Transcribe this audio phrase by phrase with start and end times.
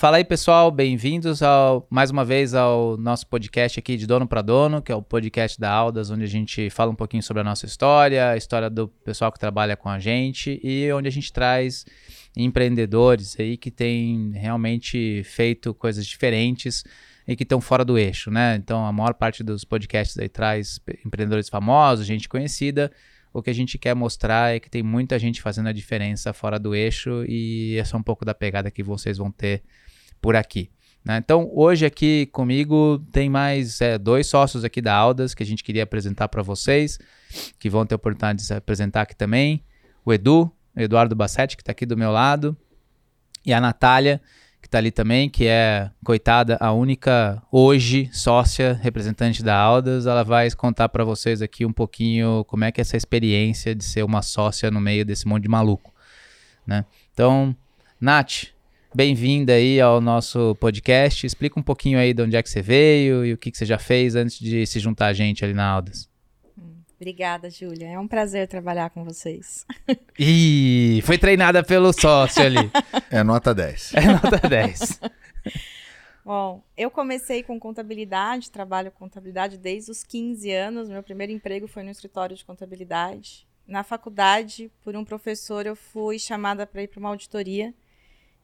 [0.00, 4.40] Fala aí, pessoal, bem-vindos ao mais uma vez ao nosso podcast aqui de Dono para
[4.40, 7.44] Dono, que é o podcast da Aldas, onde a gente fala um pouquinho sobre a
[7.44, 11.30] nossa história, a história do pessoal que trabalha com a gente e onde a gente
[11.30, 11.84] traz
[12.34, 16.82] empreendedores aí que têm realmente feito coisas diferentes
[17.28, 18.56] e que estão fora do eixo, né?
[18.56, 22.90] Então, a maior parte dos podcasts aí traz empreendedores famosos, gente conhecida.
[23.34, 26.58] O que a gente quer mostrar é que tem muita gente fazendo a diferença fora
[26.58, 29.62] do eixo e essa é um pouco da pegada que vocês vão ter
[30.20, 30.70] por aqui.
[31.04, 31.16] Né?
[31.16, 35.64] Então, hoje aqui comigo tem mais é, dois sócios aqui da Aldas que a gente
[35.64, 36.98] queria apresentar para vocês,
[37.58, 39.64] que vão ter oportunidade de se apresentar aqui também.
[40.04, 42.56] O Edu, Eduardo Bassetti, que está aqui do meu lado,
[43.44, 44.20] e a Natália,
[44.60, 50.06] que está ali também, que é, coitada, a única hoje sócia representante da Aldas.
[50.06, 53.84] Ela vai contar para vocês aqui um pouquinho como é que é essa experiência de
[53.84, 55.94] ser uma sócia no meio desse monte de maluco.
[56.66, 56.84] Né?
[57.12, 57.56] Então,
[57.98, 58.48] Nath,
[58.92, 61.24] Bem-vinda aí ao nosso podcast.
[61.24, 63.64] Explica um pouquinho aí de onde é que você veio e o que, que você
[63.64, 66.10] já fez antes de se juntar a gente ali na Aldas.
[66.96, 67.88] Obrigada, Júlia.
[67.88, 69.64] É um prazer trabalhar com vocês.
[70.18, 72.70] Ih, foi treinada pelo sócio ali.
[73.12, 73.94] É nota 10.
[73.94, 75.00] É nota 10.
[76.24, 80.88] Bom, eu comecei com contabilidade, trabalho com contabilidade desde os 15 anos.
[80.88, 83.48] Meu primeiro emprego foi no escritório de contabilidade.
[83.66, 87.74] Na faculdade, por um professor, eu fui chamada para ir para uma auditoria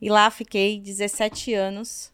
[0.01, 2.13] e lá fiquei 17 anos.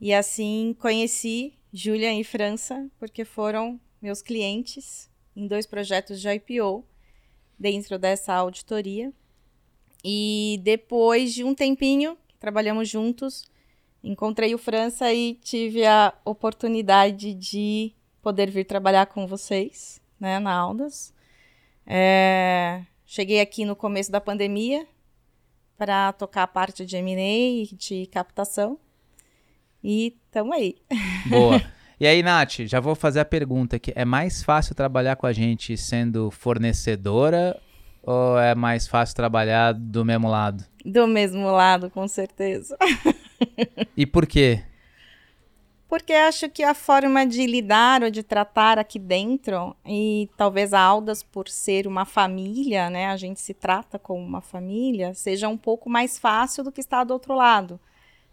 [0.00, 6.84] E assim conheci Júlia e França, porque foram meus clientes em dois projetos de IPO
[7.58, 9.12] dentro dessa auditoria.
[10.04, 13.44] E depois de um tempinho, trabalhamos juntos,
[14.02, 20.54] encontrei o França e tive a oportunidade de poder vir trabalhar com vocês, né, na
[20.54, 21.14] Aldas.
[21.86, 24.86] É, cheguei aqui no começo da pandemia,
[25.76, 28.78] para tocar a parte de M&A, de captação.
[29.82, 30.76] E estamos aí.
[31.28, 31.60] Boa.
[32.00, 33.92] E aí, Nath, já vou fazer a pergunta aqui.
[33.94, 37.60] É mais fácil trabalhar com a gente sendo fornecedora
[38.02, 40.64] ou é mais fácil trabalhar do mesmo lado?
[40.84, 42.76] Do mesmo lado, com certeza.
[43.96, 44.62] e por quê?
[45.88, 50.80] Porque acho que a forma de lidar ou de tratar aqui dentro, e talvez a
[50.80, 55.56] Aldas, por ser uma família, né, a gente se trata como uma família, seja um
[55.56, 57.78] pouco mais fácil do que estar do outro lado.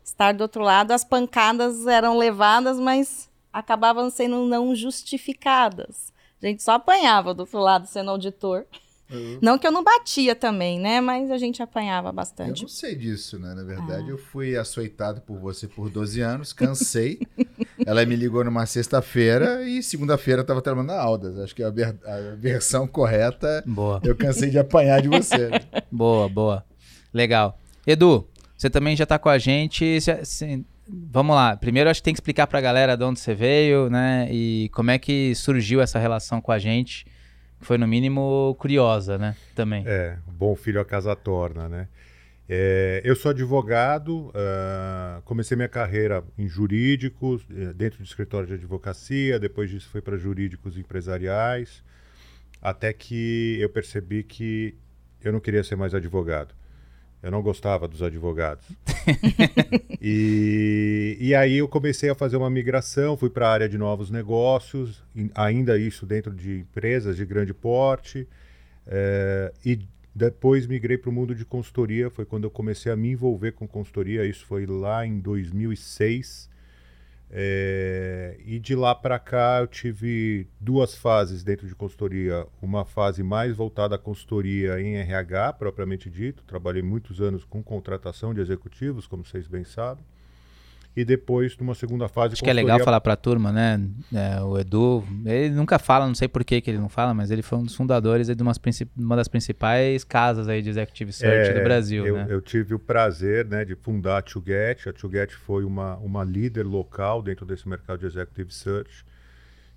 [0.04, 6.12] Estar do outro lado, as pancadas eram levadas, mas acabavam sendo não justificadas.
[6.42, 8.66] A gente só apanhava do outro lado sendo auditor.
[9.12, 9.40] Uhum.
[9.42, 11.02] Não que eu não batia também, né?
[11.02, 12.62] Mas a gente apanhava bastante.
[12.62, 13.54] Eu não sei disso, né?
[13.54, 14.12] Na verdade, ah.
[14.12, 17.20] eu fui açoitado por você por 12 anos, cansei.
[17.86, 21.38] Ela me ligou numa sexta-feira e segunda-feira estava trabalhando na Aldas.
[21.40, 23.64] Acho que a, ver a, versão correta.
[23.66, 24.00] Boa.
[24.04, 25.50] Eu cansei de apanhar de você.
[25.92, 26.66] boa, boa.
[27.14, 27.60] Legal.
[27.86, 29.98] Edu, você também já está com a gente.
[30.22, 31.58] Assim, vamos lá.
[31.58, 34.30] Primeiro, acho que tem que explicar para a galera de onde você veio, né?
[34.32, 37.06] E como é que surgiu essa relação com a gente
[37.62, 39.36] foi no mínimo curiosa, né?
[39.56, 39.84] Também.
[39.86, 41.88] É, bom filho a casa torna, né?
[42.54, 48.56] É, eu sou advogado, uh, comecei minha carreira em jurídicos, eh, dentro de escritório de
[48.56, 51.82] advocacia, depois disso fui para jurídicos empresariais,
[52.62, 54.76] até que eu percebi que
[55.24, 56.54] eu não queria ser mais advogado.
[57.22, 58.66] Eu não gostava dos advogados.
[60.02, 64.10] e, e aí eu comecei a fazer uma migração, fui para a área de novos
[64.10, 65.04] negócios,
[65.36, 68.28] ainda isso dentro de empresas de grande porte.
[68.88, 69.80] É, e
[70.14, 73.68] depois migrei para o mundo de consultoria, foi quando eu comecei a me envolver com
[73.68, 76.50] consultoria, isso foi lá em 2006.
[77.34, 82.46] É, e de lá para cá eu tive duas fases dentro de consultoria.
[82.62, 86.44] Uma fase mais voltada à consultoria em RH, propriamente dito.
[86.44, 90.04] Trabalhei muitos anos com contratação de executivos, como vocês bem sabem
[90.96, 92.34] e depois numa segunda fase.
[92.34, 93.80] Acho que é legal falar para a turma, né?
[94.14, 97.32] É, o Edu, ele nunca fala, não sei por que, que ele não fala, mas
[97.32, 98.60] ele foi um dos fundadores de umas,
[98.98, 102.06] uma das principais casas aí de executive search é, do Brasil.
[102.06, 102.28] Eu, né?
[102.30, 104.88] eu, tive o prazer, né, de fundar a Get.
[104.88, 109.06] A Get foi uma uma líder local dentro desse mercado de executive search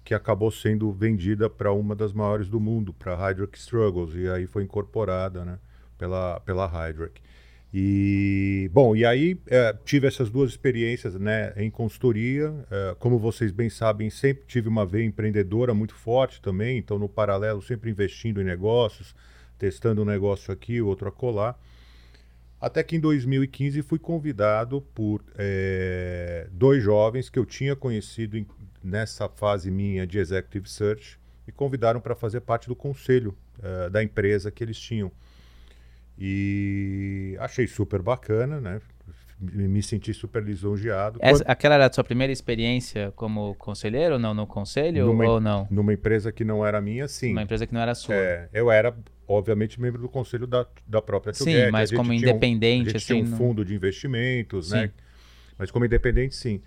[0.03, 4.29] que acabou sendo vendida para uma das maiores do mundo, para a Hydrock Struggles, e
[4.29, 5.59] aí foi incorporada, né,
[5.97, 7.21] pela pela Hydrock.
[7.77, 12.55] E, bom, e aí é, tive essas duas experiências né, em consultoria.
[12.71, 17.09] É, como vocês bem sabem, sempre tive uma veia empreendedora muito forte também, então, no
[17.09, 19.13] paralelo, sempre investindo em negócios,
[19.59, 21.59] testando um negócio aqui, outro acolá.
[22.61, 28.47] Até que em 2015 fui convidado por é, dois jovens que eu tinha conhecido em,
[28.85, 34.01] nessa fase minha de Executive Search, me convidaram para fazer parte do conselho é, da
[34.01, 35.11] empresa que eles tinham.
[36.19, 38.81] E achei super bacana, né?
[39.41, 41.19] me, senti super lisonjeado.
[41.21, 45.67] Essa, aquela era a sua primeira experiência como conselheiro, não no conselho Numa- ou não?
[45.71, 47.33] Numa empresa que não era minha, sim.
[47.33, 48.15] Uma empresa que não era sua.
[48.15, 48.97] É, eu era,
[49.27, 53.07] obviamente, membro do conselho da, da própria Sim, mas como um- independente, a gente assim,
[53.07, 54.75] tinha um não- fundo de investimentos, Sim.
[54.77, 54.91] né?
[55.59, 56.61] Mas como independente, sim.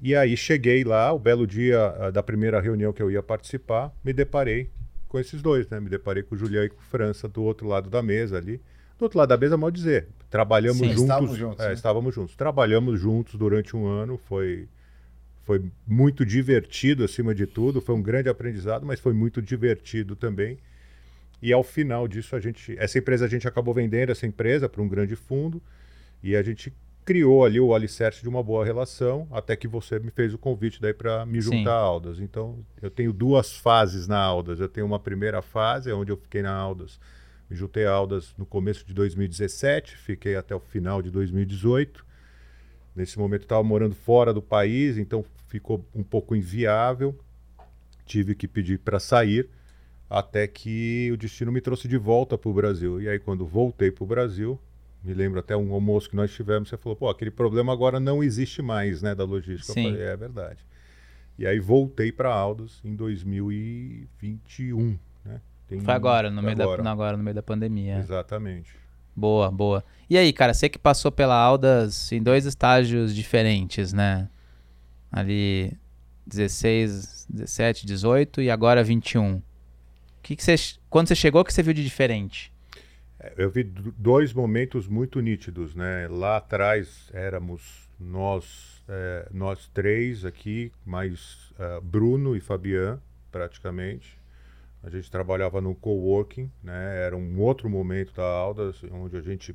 [0.00, 3.92] E aí cheguei lá, o belo dia ah, da primeira reunião que eu ia participar,
[4.02, 4.70] me deparei
[5.12, 5.78] com esses dois, né?
[5.78, 8.56] Me deparei com o Julião e com o França do outro lado da mesa ali.
[8.98, 10.08] Do outro lado da mesa, mal dizer.
[10.30, 10.88] Trabalhamos Sim.
[10.88, 11.02] juntos.
[11.02, 11.74] Estávamos juntos, é, né?
[11.74, 12.34] Estávamos juntos.
[12.34, 14.16] Trabalhamos juntos durante um ano.
[14.16, 14.66] Foi,
[15.44, 17.82] foi muito divertido, acima de tudo.
[17.82, 20.56] Foi um grande aprendizado, mas foi muito divertido também.
[21.42, 24.80] E ao final disso, a gente, essa empresa a gente acabou vendendo essa empresa para
[24.80, 25.60] um grande fundo
[26.22, 26.72] e a gente
[27.04, 30.80] criou ali o alicerce de uma boa relação, até que você me fez o convite
[30.80, 31.58] daí para me Sim.
[31.58, 32.20] juntar à Aldas.
[32.20, 34.60] Então, eu tenho duas fases na Aldas.
[34.60, 37.00] Eu tenho uma primeira fase, onde eu fiquei na Aldas,
[37.50, 42.04] me juntei à Aldas no começo de 2017, fiquei até o final de 2018.
[42.94, 47.18] Nesse momento estava morando fora do país, então ficou um pouco inviável.
[48.06, 49.48] Tive que pedir para sair
[50.08, 53.00] até que o destino me trouxe de volta para o Brasil.
[53.00, 54.60] E aí, quando voltei para o Brasil,
[55.04, 58.22] me lembro até um almoço que nós tivemos, você falou, pô, aquele problema agora não
[58.22, 59.72] existe mais, né, da logística.
[59.72, 59.86] Sim.
[59.86, 60.58] Eu falei, é verdade.
[61.38, 65.40] E aí voltei para Aldos em 2021, né?
[65.66, 66.82] Tem Foi agora, no meio, agora.
[66.82, 67.98] Da, agora, no meio da pandemia.
[67.98, 68.76] Exatamente.
[69.16, 69.82] Boa, boa.
[70.08, 74.28] E aí, cara, você que passou pela Aldas em dois estágios diferentes, né?
[75.10, 75.76] Ali
[76.26, 79.36] 16, 17, 18 e agora 21.
[79.36, 79.42] O
[80.22, 80.54] que, que você.
[80.88, 82.51] Quando você chegou, o que você viu de diferente?
[83.36, 86.08] Eu vi dois momentos muito nítidos, né?
[86.08, 94.18] Lá atrás éramos nós, é, nós três aqui, mais é, Bruno e Fabian, praticamente.
[94.82, 97.06] A gente trabalhava no coworking, né?
[97.06, 99.54] Era um outro momento da Aldas, onde a gente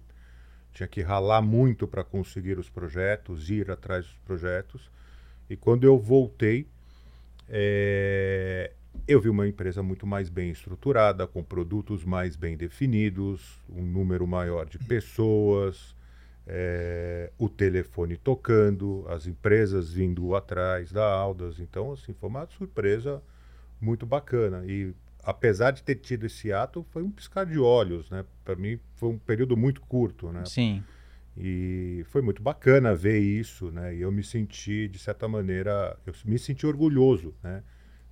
[0.74, 4.90] tinha que ralar muito para conseguir os projetos, ir atrás dos projetos.
[5.50, 6.68] E quando eu voltei,
[7.50, 8.72] é,
[9.08, 14.26] eu vi uma empresa muito mais bem estruturada, com produtos mais bem definidos, um número
[14.26, 15.96] maior de pessoas,
[16.46, 21.60] é, o telefone tocando, as empresas vindo atrás da Aldas.
[21.60, 23.22] Então, assim, foi uma surpresa
[23.82, 24.64] muito bacana.
[24.66, 28.24] E apesar de ter tido esse ato, foi um piscar de olhos, né?
[28.46, 30.44] Para mim, foi um período muito curto, né?
[30.46, 30.84] Sim.
[31.36, 33.94] E foi muito bacana ver isso, né?
[33.96, 37.62] E eu me senti, de certa maneira, eu me senti orgulhoso, né?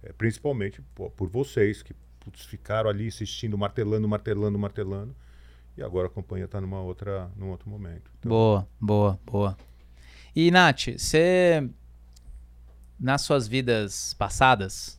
[0.06, 5.16] É, principalmente pô, por vocês que putz, ficaram ali insistindo, martelando, martelando, martelando.
[5.78, 8.10] E agora a companhia está numa outra, num outro momento.
[8.19, 9.57] Então, Boa, boa, boa.
[10.36, 11.68] E, Nath, você.
[12.98, 14.98] Nas suas vidas passadas,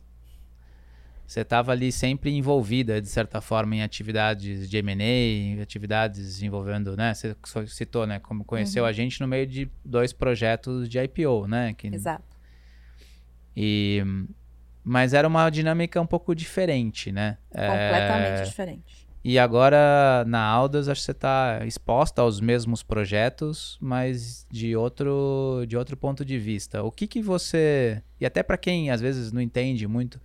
[1.25, 6.95] você estava ali sempre envolvida, de certa forma, em atividades de M&A, em atividades envolvendo,
[6.95, 7.13] né?
[7.13, 7.35] Você
[7.67, 8.19] citou, né?
[8.19, 11.73] Como conheceu a gente no meio de dois projetos de IPO, né?
[11.73, 12.23] Que, Exato.
[13.55, 14.03] E,
[14.89, 17.37] mas era uma dinâmica um pouco diferente, né?
[17.51, 19.07] Completamente É, diferente.
[19.21, 25.65] E agora na Aldas acho que você está exposta aos mesmos projetos, mas de outro
[25.67, 26.83] de outro ponto de vista.
[26.83, 30.21] O que que você e até para quem às vezes não entende muito,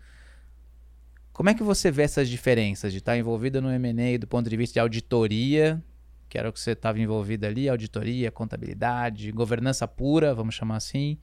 [1.33, 4.57] como é que você vê essas diferenças de estar envolvida no M&A do ponto de
[4.57, 5.83] vista de auditoria,
[6.29, 11.19] que era o que você estava envolvida ali, auditoria, contabilidade, governança pura, vamos chamar assim,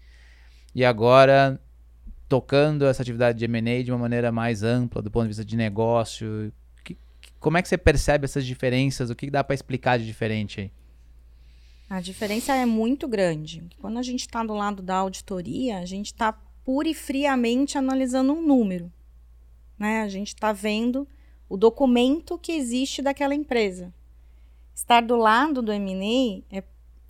[0.76, 1.58] e agora
[2.30, 5.58] tocando essa atividade de M&A de uma maneira mais ampla do ponto de vista de
[5.58, 6.54] negócio,
[6.86, 9.10] que- que- como é que você percebe essas diferenças?
[9.10, 10.72] O que dá para explicar de diferente aí?
[11.90, 13.64] A diferença é muito grande.
[13.82, 16.32] Quando a gente está do lado da auditoria, a gente está
[16.64, 18.94] pura e friamente analisando um número.
[19.78, 20.02] Né?
[20.02, 21.08] A gente está vendo
[21.50, 23.92] o documento que existe daquela empresa.
[24.76, 26.64] Estar do lado do M&A é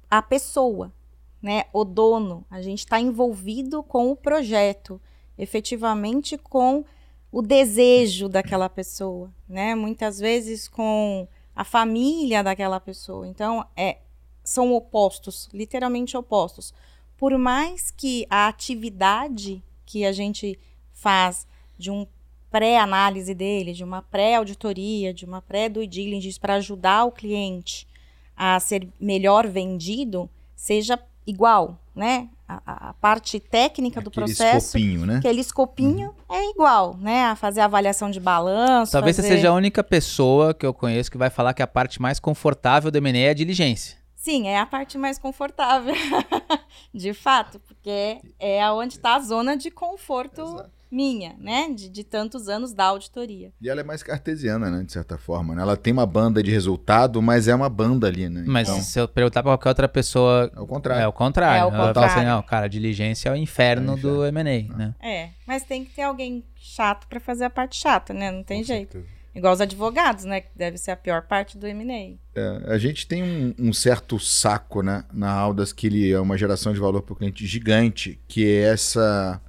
[0.09, 0.93] a pessoa,
[1.41, 1.65] né?
[1.73, 2.45] o dono.
[2.49, 5.01] A gente está envolvido com o projeto,
[5.39, 6.84] efetivamente com
[7.31, 9.74] o desejo daquela pessoa, né?
[9.74, 13.25] Muitas vezes com a família daquela pessoa.
[13.25, 13.98] Então, é
[14.43, 16.74] são opostos, literalmente opostos.
[17.15, 20.60] Por mais que a atividade que a gente
[20.91, 22.08] faz de um
[22.50, 27.88] pré-análise dele, de uma pré-auditoria, de uma pré-due diligence para ajudar o cliente
[28.36, 32.29] a ser melhor vendido, seja igual, né?
[32.47, 35.17] A- A, parte técnica do Aquele processo, escopinho, né?
[35.17, 37.25] aquele escopinho é igual, né?
[37.25, 38.93] A fazer a avaliação de balanço.
[38.93, 39.27] Talvez fazer...
[39.27, 42.19] você seja a única pessoa que eu conheço que vai falar que a parte mais
[42.19, 43.97] confortável do M&A é a diligência.
[44.15, 45.93] Sim, é a parte mais confortável.
[46.93, 50.78] de fato, porque é onde está a zona de conforto Exato.
[50.91, 51.69] Minha, né?
[51.74, 53.51] De, de tantos anos da auditoria.
[53.62, 54.84] E ela é mais cartesiana, né?
[54.84, 55.53] De certa forma.
[55.55, 55.62] Né?
[55.62, 58.43] Ela tem uma banda de resultado, mas é uma banda ali, né?
[58.48, 61.03] Mas Então, se eu perguntar pra qualquer outra pessoa, é o contrário.
[61.03, 61.62] é o contrário.
[61.62, 62.29] É o Ela fala assim, contrário.
[62.29, 64.96] não, cara, diligência é o inferno É o do M&A, né?
[65.01, 68.31] É, mas tem que ter alguém chato pra fazer a parte chata, né?
[68.31, 68.91] Não tem Com jeito.
[68.93, 69.19] certeza.
[69.36, 70.41] Igual os advogados, né?
[70.41, 72.17] Que deve ser a pior parte do M&A.
[72.38, 76.36] É, a gente tem um, um certo saco né, na Aldas que ele é uma
[76.36, 79.39] geração de valor para o cliente gigante, que é essa,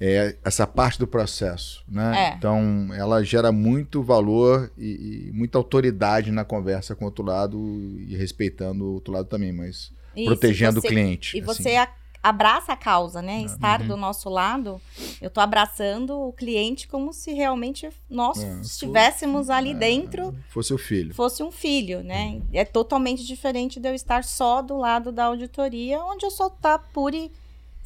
[0.00, 1.82] é essa parte do processo.
[1.88, 2.28] Né?
[2.30, 2.34] É.
[2.36, 7.58] Então, ela gera muito valor e, e muita autoridade na conversa com o outro lado
[8.06, 11.36] e respeitando o outro lado também, mas Isso, protegendo você- o cliente.
[11.36, 11.46] E assim.
[11.46, 11.88] você a-
[12.20, 13.42] abraça a causa, né?
[13.42, 13.88] Estar Uhum.
[13.88, 14.80] do nosso lado,
[15.22, 20.78] eu tô abraçando o cliente como se realmente nós É, estivéssemos ali dentro, Fosse o
[20.78, 21.14] filho.
[21.14, 22.40] fosse um filho, né?
[22.52, 26.76] É totalmente diferente de eu estar só do lado da auditoria, onde eu só tá
[26.78, 27.30] pura e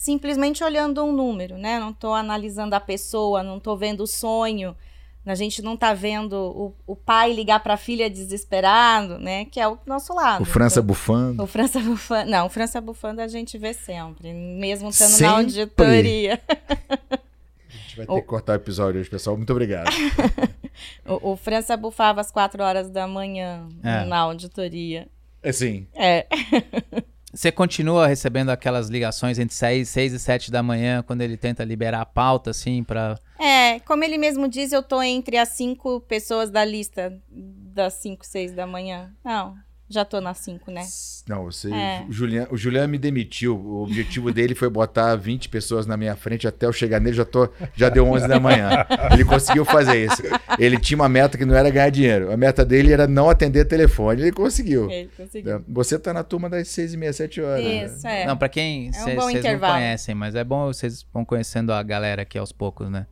[0.03, 1.79] simplesmente olhando um número, né?
[1.79, 4.77] Não tô analisando a pessoa, não tô vendo o sonho.
[5.25, 9.45] A gente não tá vendo o, o pai ligar para a filha desesperado, né?
[9.45, 10.43] Que é o nosso lado.
[10.43, 11.43] O França Então, bufando.
[11.45, 12.29] o França Bufando.
[12.33, 15.27] Não, o França Bufando a gente vê sempre, mesmo estando Sempre.
[15.27, 16.41] na auditoria.
[16.49, 19.37] A gente vai ter que cortar o episódio hoje, pessoal.
[19.37, 19.89] Muito obrigado.
[21.07, 24.05] O, o França bufava às quatro horas da manhã É.
[24.07, 25.07] na auditoria.
[25.45, 26.27] Assim, É,
[27.33, 31.65] Você continua recebendo aquelas ligações entre 6, 6 e 7 da manhã, quando ele tenta
[31.65, 33.19] liberar a pauta, assim, pra...
[33.39, 38.27] é, como ele mesmo diz, eu tô entre as cinco pessoas da lista das cinco,
[38.27, 39.11] seis da manhã.
[39.25, 39.57] Não,
[39.93, 40.83] já tô nas cinco, né?
[41.29, 41.73] Não, você.
[41.73, 42.05] É.
[42.09, 43.57] O, Julian, o Julian me demitiu.
[43.57, 47.25] O objetivo dele foi botar 20 pessoas na minha frente até eu chegar nele, já,
[47.25, 48.85] tô, já deu 11 da manhã.
[49.13, 50.23] Ele conseguiu fazer isso.
[50.59, 52.33] Ele tinha uma meta que não era ganhar dinheiro.
[52.33, 54.23] A meta dele era não atender telefone.
[54.23, 54.91] Ele conseguiu.
[54.91, 55.57] Ele conseguiu.
[55.57, 57.65] É, Você tá na turma das 6 e meia, 7 horas.
[57.93, 58.27] Isso, é.
[58.27, 59.75] Não, pra quem um vocês bom não intervalo.
[59.75, 63.07] conhecem, mas é bom vocês vão conhecendo a galera aqui aos poucos, né?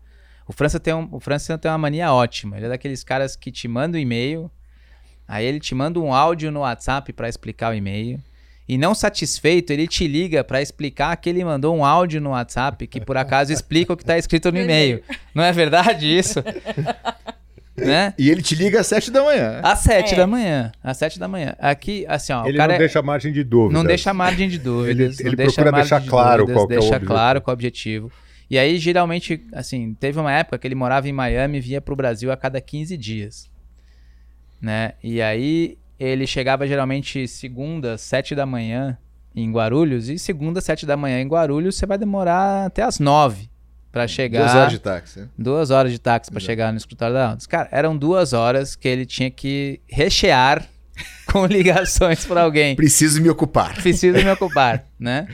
[0.47, 2.57] O França tem, um, o França tem uma mania ótima.
[2.57, 4.51] Ele é daqueles caras que te manda um e-mail,
[5.31, 8.19] aí ele te manda um áudio no WhatsApp pra explicar o e-mail.
[8.69, 12.87] E não satisfeito, ele te liga pra explicar que ele mandou um áudio no WhatsApp
[12.87, 15.03] que por acaso explica o que tá escrito no e-mail.
[15.35, 16.39] Não é verdade isso?
[17.77, 18.15] né?
[18.19, 19.61] E ele te liga às 7 da manhã.
[19.63, 20.17] Às sete É.
[20.17, 20.73] da manhã.
[20.85, 21.55] Às sete da manhã.
[21.59, 23.79] Aqui, assim, ó, Ele o cara não é- deixa margem de dúvida.
[23.79, 25.19] não deixa margem de dúvidas.
[25.19, 26.95] Ele- não ele deixa procura margem deixar de claro dúvidas, qual que é o deixa
[26.95, 27.13] objetivo.
[27.13, 28.13] claro qual é o objetivo.
[28.51, 31.95] E aí, geralmente, assim, teve uma época que ele morava em Miami e vinha pro
[31.97, 33.49] Brasil a cada 15 dias.
[34.61, 34.93] Né?
[35.03, 38.99] E aí, ele chegava geralmente segunda, sete da manhã
[39.35, 40.09] em Guarulhos.
[40.09, 43.49] E segunda, sete da manhã em Guarulhos, você vai demorar até as nove
[43.93, 44.41] pra chegar.
[44.41, 45.21] Duas horas de táxi.
[45.21, 45.29] né?
[45.39, 46.47] Duas horas de táxi pra Exato.
[46.47, 47.47] chegar no escritório da Aldas.
[47.47, 50.67] Cara, eram duas horas que ele tinha que rechear
[51.27, 52.77] com ligações pra alguém.
[52.77, 53.75] Preciso me ocupar.
[53.75, 55.27] Preciso me ocupar, né?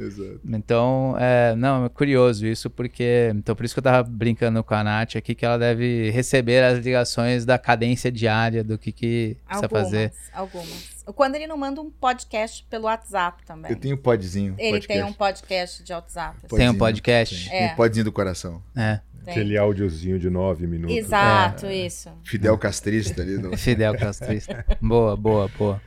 [0.00, 0.40] Exato.
[0.44, 3.30] Então, é, não, é curioso isso, porque.
[3.34, 6.62] Então, por isso que eu tava brincando com a Nath aqui, que ela deve receber
[6.64, 10.12] as ligações da cadência diária, do que, que precisa Algumas, fazer.
[10.32, 11.00] algumas.
[11.14, 13.70] Quando ele não manda um podcast pelo WhatsApp também.
[13.70, 14.54] Eu tenho um podzinho.
[14.58, 15.02] Ele podcast.
[15.02, 16.36] tem um podcast de WhatsApp.
[16.44, 16.56] assim.
[16.56, 17.50] Tem um podcast.
[17.50, 17.72] É.
[17.72, 18.62] Um podzinho do coração.
[18.76, 19.00] É.
[19.24, 19.34] Tem.
[19.34, 20.96] Aquele áudiozinho de nove minutos.
[20.96, 22.10] Exato, isso.
[22.24, 23.36] Fidel Castrista ali.
[23.36, 23.56] Do...
[23.58, 24.64] Fidel Castrista.
[24.80, 25.82] boa, boa, boa.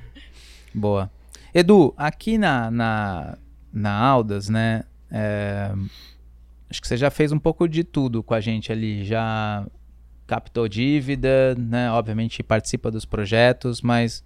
[0.73, 1.11] Boa.
[1.53, 3.37] Edu, aqui na, na,
[3.73, 4.83] na Aldas, né?
[5.13, 5.71] é,
[6.67, 9.05] acho que você já fez um pouco de tudo com a gente ali.
[9.05, 9.65] Já
[10.25, 11.91] captou dívida, né?
[11.91, 14.23] Obviamente participa dos projetos, mas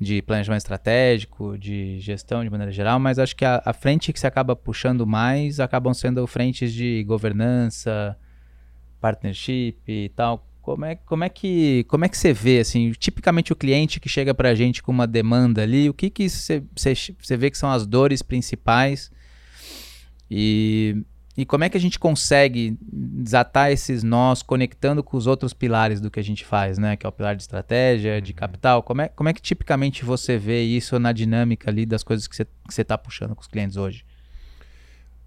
[0.00, 4.20] de planejamento estratégico, de gestão de maneira geral, mas acho que a, a frente que
[4.20, 8.16] você acaba puxando mais acabam sendo frentes de governança,
[9.00, 10.46] partnership e tal.
[10.64, 14.08] Como é, como é que como é que você vê assim, tipicamente o cliente que
[14.08, 17.58] chega pra gente com uma demanda ali, o que que você você- você vê que
[17.58, 19.10] são as dores principais
[20.30, 21.04] e
[21.36, 26.00] e como é que a gente consegue desatar esses nós conectando com os outros pilares
[26.00, 26.96] do que a gente faz, né?
[26.96, 28.84] Que é o pilar de estratégia, de capital.
[28.84, 32.36] Como é, como é que tipicamente você vê isso na dinâmica ali das coisas que
[32.36, 34.04] você que você está puxando com os clientes hoje?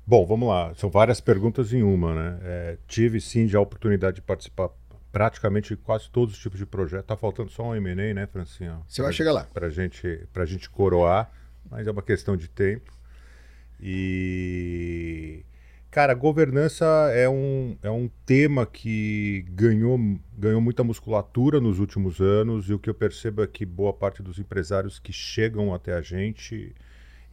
[0.05, 0.73] Bom, vamos lá.
[0.75, 2.39] São várias perguntas em uma, né?
[2.41, 4.69] É, tive sim já a oportunidade de participar
[5.11, 7.07] praticamente quase todos os tipos de projetos.
[7.07, 8.79] Tá faltando só um M&A, né, Francinha?
[8.87, 9.43] Você vai chegar lá.
[9.53, 11.31] Pra gente, pra gente coroar,
[11.69, 12.91] mas é uma questão de tempo.
[13.79, 15.45] E
[15.97, 19.99] cara, governança é um, é um tema que ganhou,
[20.37, 24.21] ganhou muita musculatura nos últimos anos e o que eu percebo é que boa parte
[24.21, 26.75] dos empresários que chegam até a gente,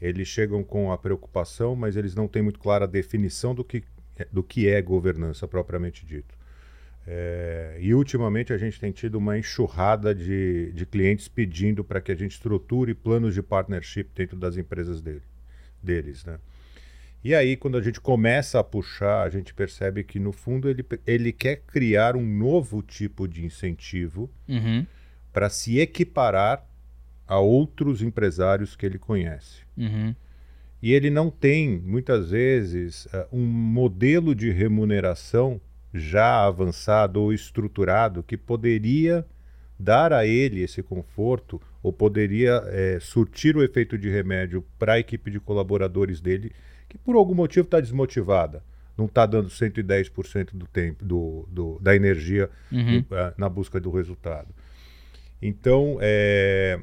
[0.00, 3.84] eles chegam com a preocupação, mas eles não têm muito clara a definição do que,
[4.32, 6.34] do que é governança propriamente dito.
[7.06, 12.10] É, e ultimamente a gente tem tido uma enxurrada de, de clientes pedindo para que
[12.10, 15.22] a gente estruture planos de partnership dentro das empresas dele,
[15.82, 16.24] deles.
[16.24, 16.38] Né?
[17.22, 20.84] E aí, quando a gente começa a puxar, a gente percebe que, no fundo, ele,
[21.06, 24.86] ele quer criar um novo tipo de incentivo Uhum.
[25.32, 26.66] para se equiparar
[27.26, 29.62] a outros empresários que ele conhece.
[29.76, 30.14] Uhum.
[30.82, 35.58] E ele não tem, muitas vezes, eh, um modelo de remuneração
[35.94, 39.24] já avançado ou estruturado que poderia
[39.78, 44.98] dar a ele esse conforto ou poderia eh, surtir o efeito de remédio para a
[44.98, 46.50] equipe de colaboradores dele
[46.88, 48.62] que por algum motivo está desmotivada,
[48.96, 53.04] não está dando 110% do tempo, do, do, da energia Uhum.
[53.10, 54.48] eh, na busca do resultado.
[55.40, 56.80] Então, eh,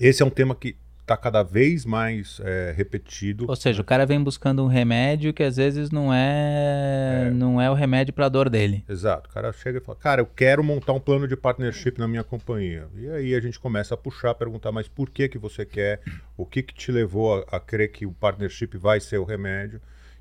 [0.00, 0.76] esse é um tema que
[1.06, 3.46] está cada vez mais eh, repetido.
[3.48, 7.70] Ou seja, o cara vem buscando um remédio que às vezes não é, não é
[7.70, 8.84] o remédio para a dor dele.
[8.88, 9.30] Exato.
[9.30, 12.24] O cara chega e fala, cara, eu quero montar um plano de partnership na minha
[12.24, 12.88] companhia.
[12.96, 16.00] E aí a gente começa a puxar, perguntar, mas por que que você quer?
[16.36, 19.80] O que que te levou a, a crer que o partnership vai ser o remédio?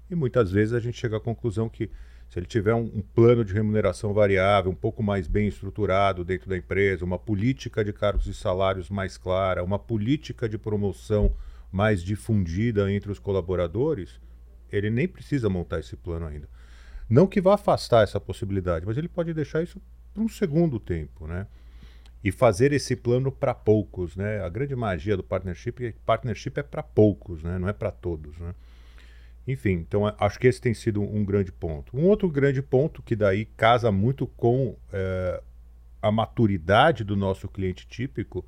[0.09, 1.89] E muitas vezes a gente chega à conclusão que
[2.29, 6.49] se ele tiver um, um plano de remuneração variável, um pouco mais bem estruturado dentro
[6.49, 11.33] da empresa, uma política de cargos e salários mais clara, uma política de promoção
[11.71, 14.19] mais difundida entre os colaboradores,
[14.71, 16.47] ele nem precisa montar esse plano ainda.
[17.09, 19.79] Não que vá afastar essa possibilidade, mas ele pode deixar isso
[20.13, 21.45] para um segundo tempo, né?
[22.23, 24.41] E fazer esse plano para poucos, né?
[24.41, 27.59] A grande magia do partnership é que partnership é para poucos, né?
[27.59, 28.55] Não é para todos, né?
[29.47, 31.95] Enfim, então acho que esse tem sido um grande ponto.
[31.95, 35.41] Um outro grande ponto que daí casa muito com eh,
[36.01, 38.43] a maturidade do nosso cliente típico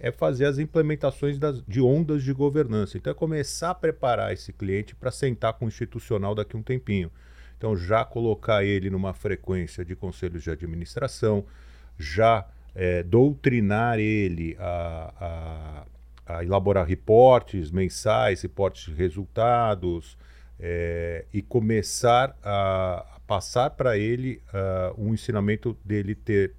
[0.00, 2.96] é fazer as implementações das, de ondas de governança.
[2.96, 6.62] Então é começar a preparar esse cliente para sentar com o institucional daqui a um
[6.62, 7.10] tempinho.
[7.58, 11.44] Então já colocar ele numa frequência de conselhos de administração,
[11.98, 15.84] já eh, doutrinar ele a,
[16.26, 20.16] a, a elaborar reportes mensais, reportes de resultados,
[20.60, 26.54] eh, e começar a, a passar para ele ah, um ensinamento dele ter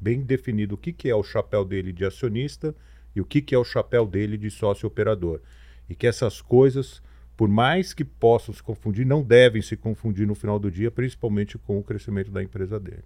[0.00, 2.74] bem definido o que, que é o chapéu dele de acionista
[3.14, 5.40] e o que, que é o chapéu dele de sócio operador.
[5.88, 7.00] E que essas coisas,
[7.36, 11.56] por mais que possam se confundir, não devem se confundir no final do dia, principalmente
[11.56, 13.04] com o crescimento da empresa dele.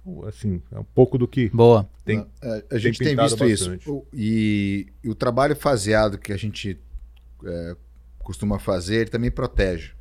[0.00, 1.88] Então, assim, é um pouco do que Boa.
[2.04, 2.24] tem.
[2.40, 3.64] a, a gente tem pintado visto isso.
[3.70, 3.90] bastante.
[3.90, 6.78] O- E, e o trabalho faseado que a gente
[7.44, 7.76] é,
[8.28, 9.92] costuma fazer, ele também protege.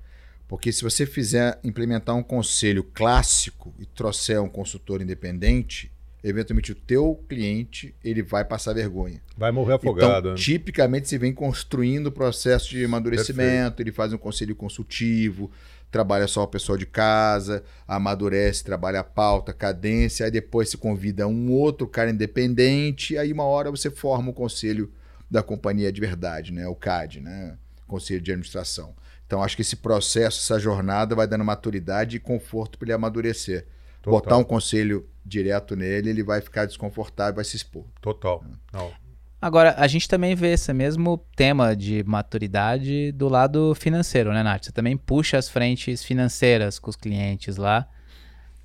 [0.50, 5.90] Porque se você fizer implementar um conselho clássico e trouxer um consultor independente,
[6.22, 9.22] eventualmente o teu cliente ele vai passar vergonha.
[9.38, 10.28] Vai morrer afogado.
[10.28, 15.50] Então, tipicamente você vem construindo o processo de amadurecimento, ele faz um conselho consultivo,
[15.90, 21.26] trabalha só o pessoal de casa, amadurece, trabalha a pauta, cadência, aí depois se convida
[21.30, 24.92] um outro cara independente, aí uma hora você forma o conselho
[25.32, 26.68] da companhia de verdade, né?
[26.68, 27.58] O CAD, né?
[27.88, 28.96] Conselho de Administração.
[29.26, 33.66] Então acho que esse processo, essa jornada vai dando maturidade e conforto para ele amadurecer.
[34.02, 34.20] Total.
[34.20, 37.84] Botar um conselho direto nele, ele vai ficar desconfortável, vai se expor.
[38.02, 38.44] Total.
[38.72, 38.94] Não,
[39.40, 44.66] Agora, a gente também vê esse mesmo tema de maturidade do lado financeiro, né, Nath?
[44.66, 47.88] Você também puxa as frentes financeiras com os clientes lá.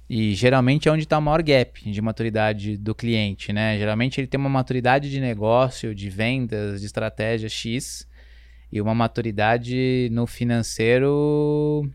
[0.09, 3.79] E geralmente é onde está o maior gap de maturidade do cliente, né?
[3.79, 8.07] Geralmente ele tem uma maturidade de negócio, de vendas, de estratégia X,
[8.73, 11.89] e uma maturidade no financeiro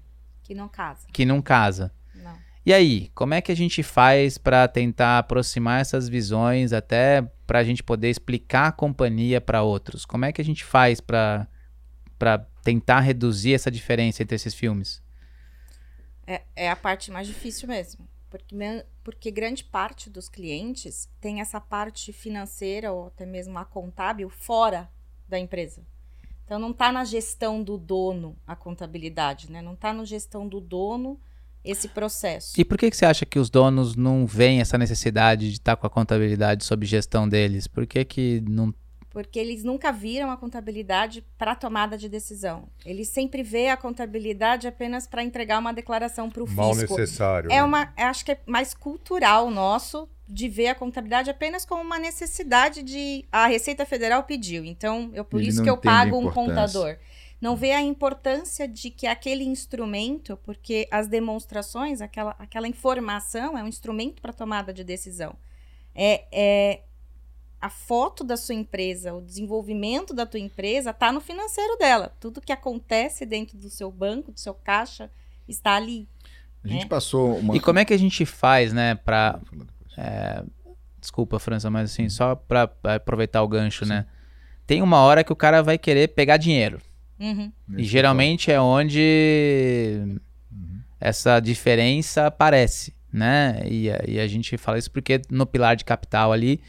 [0.43, 1.07] Que não casa.
[1.11, 1.91] que não casa.
[2.13, 2.37] Não.
[2.63, 7.59] E aí, como é que a gente faz para tentar aproximar essas visões, até para
[7.59, 10.05] a gente poder explicar a companhia para outros?
[10.05, 11.47] Como é que a gente faz para
[12.19, 15.03] para tentar reduzir essa diferença entre esses filmes?
[16.25, 18.07] É, é a parte mais difícil mesmo.
[18.29, 18.55] Porque,
[19.03, 24.89] porque grande parte dos clientes tem essa parte financeira ou até mesmo a contábil fora
[25.29, 25.85] da empresa.
[26.47, 29.61] Então não está na gestão do dono a contabilidade, né?
[29.61, 31.19] Não está na gestão do dono
[31.61, 32.53] esse processo.
[32.57, 35.75] E por que, que você acha que os donos não veem essa necessidade de estar
[35.75, 37.67] com a contabilidade sob gestão deles?
[37.67, 38.73] Por que, que não.
[39.09, 42.69] Porque eles nunca viram a contabilidade para tomada de decisão.
[42.85, 46.97] Eles sempre vê a contabilidade apenas para entregar uma declaração para o mal fisco.
[46.97, 47.51] necessário.
[47.51, 47.63] É né?
[47.63, 52.83] uma, acho que é mais cultural nosso de ver a contabilidade apenas como uma necessidade
[52.83, 54.65] de a Receita Federal pediu.
[54.65, 56.97] Então, eu por Ele isso que eu pago um contador.
[57.39, 63.63] Não vê a importância de que aquele instrumento, porque as demonstrações, aquela, aquela informação é
[63.63, 65.35] um instrumento para tomada de decisão.
[65.93, 66.81] É, é
[67.61, 72.15] a foto da sua empresa, o desenvolvimento da tua empresa está no financeiro dela.
[72.19, 75.09] Tudo que acontece dentro do seu banco, do seu caixa,
[75.47, 76.07] está ali.
[76.63, 76.87] A gente É.
[76.87, 77.55] passou uma.
[77.55, 79.39] E como é que a gente faz, né, para
[79.97, 80.57] Depois.
[80.99, 84.05] Desculpa, França, mas assim, só pra pra aproveitar o gancho, né?
[84.65, 86.79] Tem uma hora que o cara vai querer pegar dinheiro.
[87.19, 87.51] Uhum.
[87.69, 90.17] E Nesse geralmente é onde
[90.99, 93.61] essa diferença aparece, né?
[93.65, 96.59] E, a- e a gente fala isso porque no pilar de capital ali,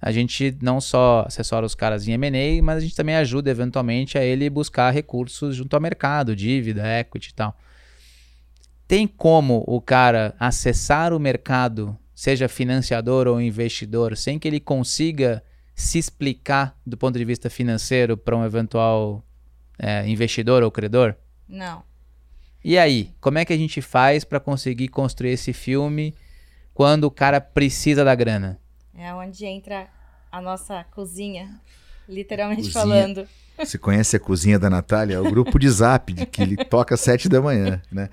[0.00, 4.16] a gente não só assessora os caras em M&A, mas a gente também ajuda eventualmente
[4.16, 7.56] a ele buscar recursos junto ao mercado, dívida, equity e tal.
[8.86, 15.40] Tem como o cara acessar o mercado, seja financiador ou investidor, sem que ele consiga
[15.72, 19.24] se explicar do ponto de vista financeiro para um eventual
[19.78, 21.14] é, investidor ou credor?
[21.48, 21.84] Não.
[22.64, 26.12] E aí, como é que a gente faz para conseguir construir esse filme
[26.74, 28.60] quando o cara precisa da grana?
[28.92, 29.86] É onde entra
[30.32, 31.60] a nossa cozinha,
[32.08, 32.82] literalmente Cozinha.
[32.82, 33.28] falando.
[33.58, 35.16] Você conhece a cozinha da Natália?
[35.16, 38.08] É o grupo de zap, de que ele toca às sete da manhã, né?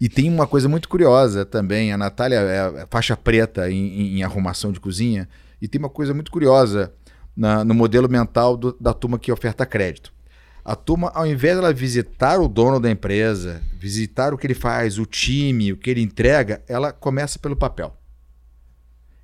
[0.00, 1.92] E tem uma coisa muito curiosa também.
[1.92, 5.28] A Natália é faixa preta em, em- arrumação de cozinha.
[5.60, 6.92] E tem uma coisa muito curiosa
[7.36, 10.12] na- no modelo mental do- da turma que oferta crédito.
[10.64, 14.98] A turma, ao invés dela visitar o dono da empresa, visitar o que ele faz,
[14.98, 17.96] o time, o que ele entrega, ela começa pelo papel.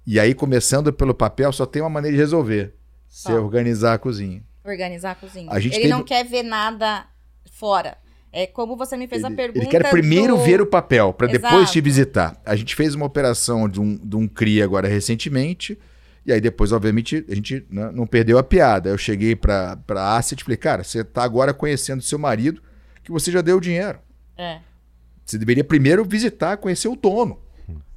[0.07, 2.75] E aí, começando pelo papel, só tem uma maneira de resolver.
[3.09, 3.45] Você Qual?
[3.45, 4.43] organizar a cozinha.
[4.65, 5.49] Organizar a cozinha.
[5.51, 7.07] A Ele teve- não quer ver nada
[7.53, 7.97] fora.
[8.33, 9.59] É como você me fez a Ele, pergunta.
[9.59, 12.41] ele quer primeiro do- ver o papel, para depois te visitar.
[12.47, 15.79] A gente fez uma operação de um, de um CRI agora recentemente,
[16.25, 18.89] e aí depois, obviamente, a gente né, não perdeu a piada.
[18.89, 22.63] Eu cheguei para a Asset e falei, cara, você está agora conhecendo seu marido,
[23.05, 23.99] que você já deu o dinheiro.
[24.39, 24.61] É.
[25.27, 27.39] Você deveria primeiro visitar, conhecer o dono.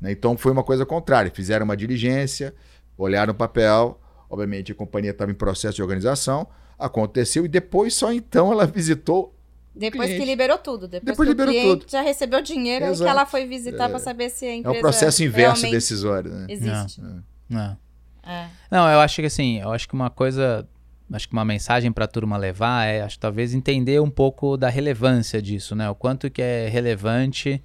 [0.01, 0.11] Né?
[0.11, 1.31] Então foi uma coisa contrária.
[1.33, 2.53] Fizeram uma diligência,
[2.97, 8.11] olharam o papel, obviamente a companhia estava em processo de organização, aconteceu, e depois só
[8.11, 9.33] então ela visitou
[9.73, 10.19] Depois Cliente.
[10.21, 10.87] que liberou tudo.
[10.87, 11.91] Depois, Depois que liberou o cliente tudo.
[11.91, 13.09] já recebeu dinheiro e que Exato.
[13.09, 16.31] ela foi visitar para saber se a É empresa um processo inverso decisório.
[16.31, 16.45] Né?
[16.49, 17.01] existe.
[17.49, 17.77] Não.
[18.23, 18.47] É.
[18.71, 20.67] Não, eu acho que assim, eu acho que uma coisa,
[21.13, 24.57] acho que uma mensagem para a turma levar é, acho que talvez entender um pouco
[24.57, 25.89] da relevância disso, né?
[25.89, 27.61] O quanto que é relevante.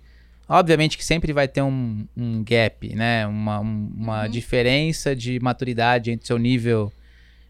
[0.53, 3.25] Obviamente que sempre vai ter um, um gap, né?
[3.27, 6.93] Uma, um- uma diferença de maturidade entre seu nível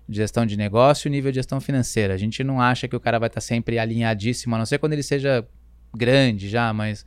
[0.07, 2.13] de gestão de negócio e o nível de gestão financeira.
[2.13, 4.93] A gente não acha que o cara vai estar sempre alinhadíssimo, a não ser quando
[4.93, 5.47] ele seja
[5.97, 7.07] grande já, mas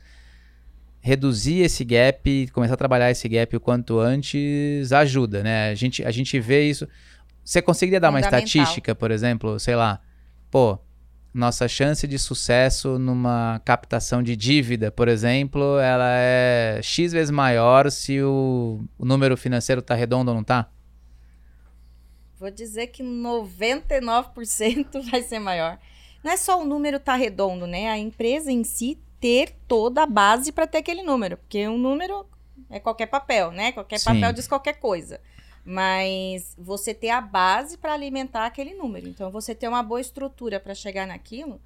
[1.00, 5.70] reduzir esse gap, começar a trabalhar esse gap o quanto antes ajuda, né?
[5.70, 6.88] A gente, a gente vê isso.
[7.44, 10.00] Você conseguiria dar uma estatística, por exemplo, sei lá,
[10.50, 10.78] pô,
[11.34, 17.90] nossa chance de sucesso numa captação de dívida, por exemplo, ela é X vezes maior
[17.90, 20.70] se o, o número financeiro tá redondo ou não tá?
[22.38, 25.78] Vou dizer que 99% vai ser maior.
[26.22, 27.88] Não é só o número tá redondo, né?
[27.88, 32.26] A empresa em si ter toda a base para ter aquele número, porque um número
[32.70, 33.72] é qualquer papel, né?
[33.72, 34.06] Qualquer Sim.
[34.06, 35.20] papel diz qualquer coisa.
[35.64, 39.08] Mas você ter a base para alimentar aquele número.
[39.08, 41.60] Então, você ter uma boa estrutura para chegar naquilo,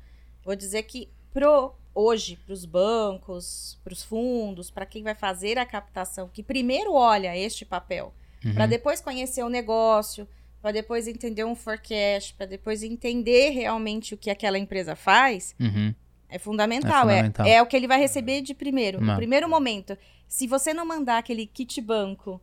[0.44, 5.58] vou dizer que pro hoje para os bancos, para os fundos, para quem vai fazer
[5.58, 8.14] a captação, que primeiro olha este papel,
[8.54, 8.70] para Uhum.
[8.70, 10.28] depois conhecer o negócio,
[10.62, 15.92] para depois entender um forecast, para depois entender realmente o que aquela empresa faz, Uhum.
[16.28, 17.11] é fundamental.
[17.11, 17.46] É É, fundamental.
[17.46, 19.00] é o que ele vai receber de primeiro.
[19.00, 19.08] Não.
[19.08, 19.98] No primeiro momento.
[20.28, 22.40] Se você não mandar aquele kit banco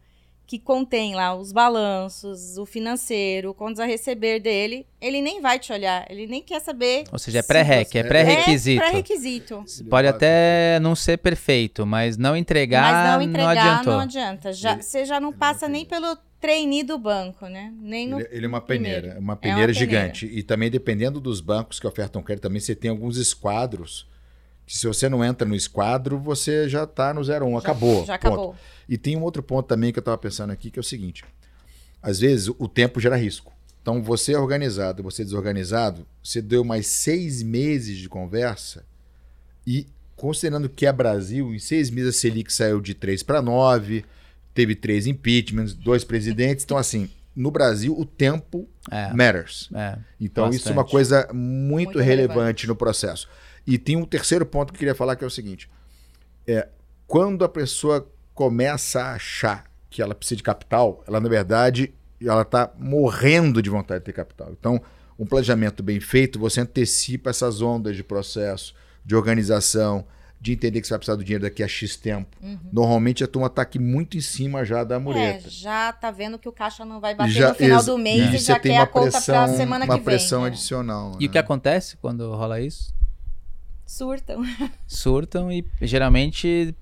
[0.48, 5.72] que contém lá os balanços, o financeiro, contas a receber dele, ele nem vai te
[5.74, 6.06] olhar.
[6.10, 7.04] Ele nem quer saber.
[7.12, 8.82] Ou seja, é se pré-rec, você- é pré-requisito.
[8.82, 9.66] É pré-requisito.
[9.90, 13.94] Pode até não ser perfeito, mas não entregar, Mas não entregar adiantou.
[13.94, 14.54] não, adianta.
[14.54, 17.74] Já, Ele- você já não passa não nem pelo trainee do banco, né?
[17.82, 19.02] Nem no Ele, ele é uma primeiro.
[19.02, 20.26] peneira, uma É peneira uma gigante.
[20.28, 24.08] E também, dependendo dos bancos que ofertam crédito, também você tem alguns esquadros.
[24.65, 27.58] Que se você não entra no esquadro, você já está no 01.
[27.58, 28.06] acabou.
[28.06, 28.28] Já ponto.
[28.28, 28.56] acabou.
[28.89, 31.23] E tem um outro ponto também que eu estava pensando aqui, que é o seguinte:
[32.01, 33.54] às vezes o tempo gera risco.
[33.82, 38.84] Então, você é organizado, você é desorganizado, você deu mais seis meses de conversa
[39.67, 44.04] e, considerando que é Brasil, em seis meses a Selic saiu de 3 para 9,
[44.56, 46.63] teve três impeachments, dois presidentes.
[46.65, 49.69] Então, assim, no Brasil, o tempo É, matters.
[49.75, 49.99] é.
[50.19, 50.91] Então, isso é uma Bastante.
[50.91, 52.67] coisa muito, Muito relevante, relevante.
[52.67, 53.28] no processo.
[53.67, 55.69] E tem um terceiro ponto que eu queria falar, que é o seguinte:
[56.47, 56.67] é,
[57.08, 62.41] quando a pessoa começa a achar que ela precisa de capital, ela, na verdade, ela
[62.41, 64.49] está morrendo de vontade de ter capital.
[64.51, 64.82] Então,
[65.17, 68.75] um planejamento bem feito, você antecipa essas ondas de processo,
[69.06, 70.06] de organização,
[70.41, 72.36] de entender que você vai precisar do dinheiro daqui a X tempo.
[72.73, 75.49] Normalmente, a turma está aqui muito em cima já da É, mureta.
[75.49, 78.38] já tá vendo que o caixa não vai bater Já- no final do mês e
[78.39, 80.04] já tem quer uma a conta pra pressão- semana uma que vem.
[80.04, 80.47] pressão né?
[80.47, 81.13] adicional.
[81.19, 81.32] E o né?
[81.32, 82.93] que acontece quando rola isso?
[83.86, 84.41] Surtam.
[84.88, 86.76] Surtam e geralmente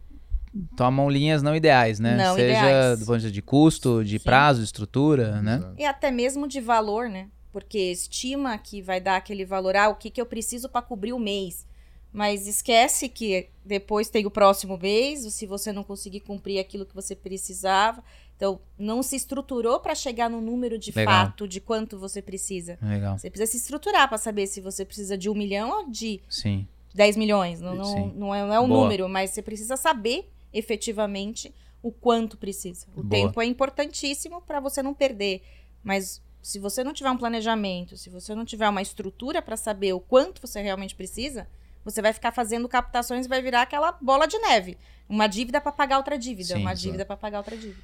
[0.77, 2.15] tomam linhas não ideais, né?
[2.15, 2.99] Não Seja ideais.
[2.99, 4.23] do ponto de vista de custo, de Sim.
[4.23, 5.55] prazo, de estrutura, né?
[5.55, 5.75] Exato.
[5.77, 7.27] E até mesmo de valor, né?
[7.53, 11.13] porque estima que vai dar aquele valor, ah, o que, que eu preciso para cobrir
[11.13, 11.67] o mês.
[12.11, 16.95] Mas esquece que depois tem o próximo mês, se você não conseguir cumprir aquilo que
[16.95, 18.03] você precisava.
[18.35, 21.27] Então, não se estruturou para chegar no número de Legal.
[21.27, 22.77] fato de quanto você precisa.
[22.81, 23.17] Legal.
[23.19, 26.67] Você precisa se estruturar para saber se você precisa de um milhão ou de Sim.
[26.93, 27.59] 10 milhões.
[27.59, 28.83] Não, não, não, é, não é o Boa.
[28.83, 32.85] número, mas você precisa saber efetivamente o quanto precisa.
[32.95, 33.09] O Boa.
[33.09, 35.43] tempo é importantíssimo para você não perder.
[35.83, 39.93] Mas se você não tiver um planejamento, se você não tiver uma estrutura para saber
[39.93, 41.47] o quanto você realmente precisa,
[41.83, 44.77] você vai ficar fazendo captações e vai virar aquela bola de neve.
[45.09, 47.81] Uma dívida para pagar outra dívida, Sim, uma dívida para pagar outra dívida.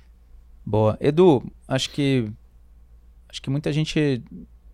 [0.66, 0.98] Boa.
[1.02, 2.32] Edu, acho que
[3.28, 4.24] acho que muita gente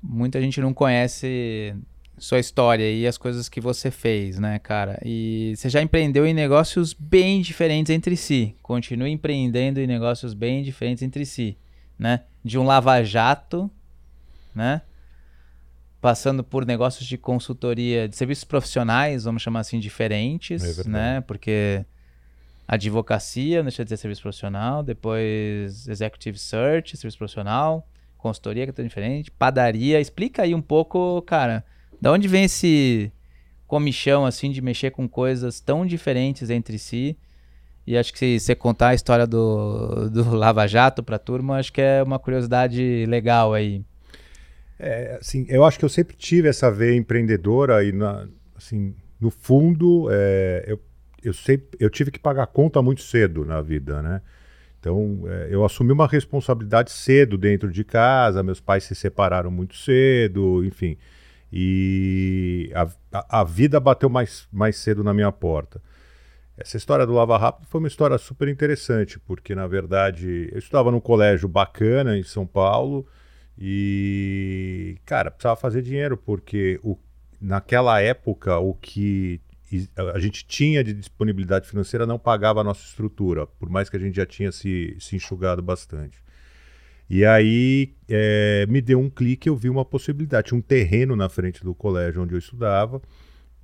[0.02, 1.76] muita gente não conhece
[2.18, 5.00] sua história e as coisas que você fez, né, cara?
[5.04, 8.56] E você já empreendeu em negócios bem diferentes entre si.
[8.62, 11.58] Continue empreendendo em negócios bem diferentes entre si,
[12.00, 12.22] né?
[12.44, 13.70] De um lava-jato,
[14.54, 14.82] né?
[16.00, 20.90] Passando por negócios de consultoria, de serviços profissionais, vamos chamar assim, É diferentes, verdade.
[20.90, 21.22] né?
[21.22, 21.84] Porque
[22.68, 28.88] advocacia, deixa de ser serviço profissional, depois executive search, serviço profissional, consultoria que é tudo
[28.88, 30.00] diferente, padaria.
[30.00, 31.64] Explica aí um pouco, cara,
[32.02, 33.12] da onde vem esse
[33.68, 37.18] comichão assim de mexer com coisas tão diferentes entre si?
[37.88, 41.72] E acho que se você contar a história do, do Lava Jato pra turma, acho
[41.72, 43.84] que é uma curiosidade legal aí.
[44.80, 49.30] É, assim, eu acho que eu sempre tive essa veia empreendedora e, na- assim, no
[49.30, 50.80] fundo, é, eu,
[51.24, 54.22] eu, sempre, eu tive que pagar conta muito cedo na vida, né?
[54.80, 59.76] Então, é, eu assumi uma responsabilidade cedo dentro de casa, meus pais se separaram muito
[59.76, 60.98] cedo, enfim.
[61.58, 65.82] E a, a, vida bateu mais, mais cedo na minha porta.
[66.58, 70.92] Essa história do Lava Rápido foi uma história super interessante, porque, na verdade, eu estudava
[70.92, 73.08] num colégio bacana em São Paulo,
[73.58, 76.98] e, cara, precisava fazer dinheiro, porque o,
[77.40, 79.40] naquela época o que
[80.14, 84.00] a gente tinha de disponibilidade financeira não pagava a nossa estrutura, por mais que a
[84.00, 86.22] gente já tinha se, se enxugado bastante.
[87.10, 90.48] E aí eh, me deu um clique, eu vi uma possibilidade.
[90.48, 93.02] Tinha um terreno na frente do colégio onde eu estudava.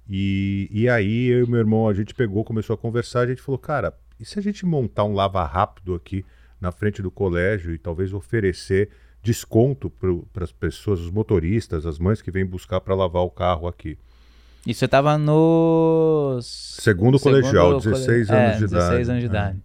[0.10, 3.42] E, e aí eu e meu irmão, a gente pegou, começou a conversar, a gente
[3.42, 6.24] falou, cara, e se a gente montar um lava rápido aqui
[6.60, 8.90] na frente do colégio e talvez oferecer
[9.24, 13.68] desconto para as pessoas, os motoristas, as mães que vêm buscar para lavar o carro
[13.68, 13.98] aqui.
[14.68, 18.72] E você tava no Segundo colegial, 16 cole- anos é, de 16
[19.08, 19.10] idade.
[19.10, 19.30] anos de É.
[19.30, 19.60] idade.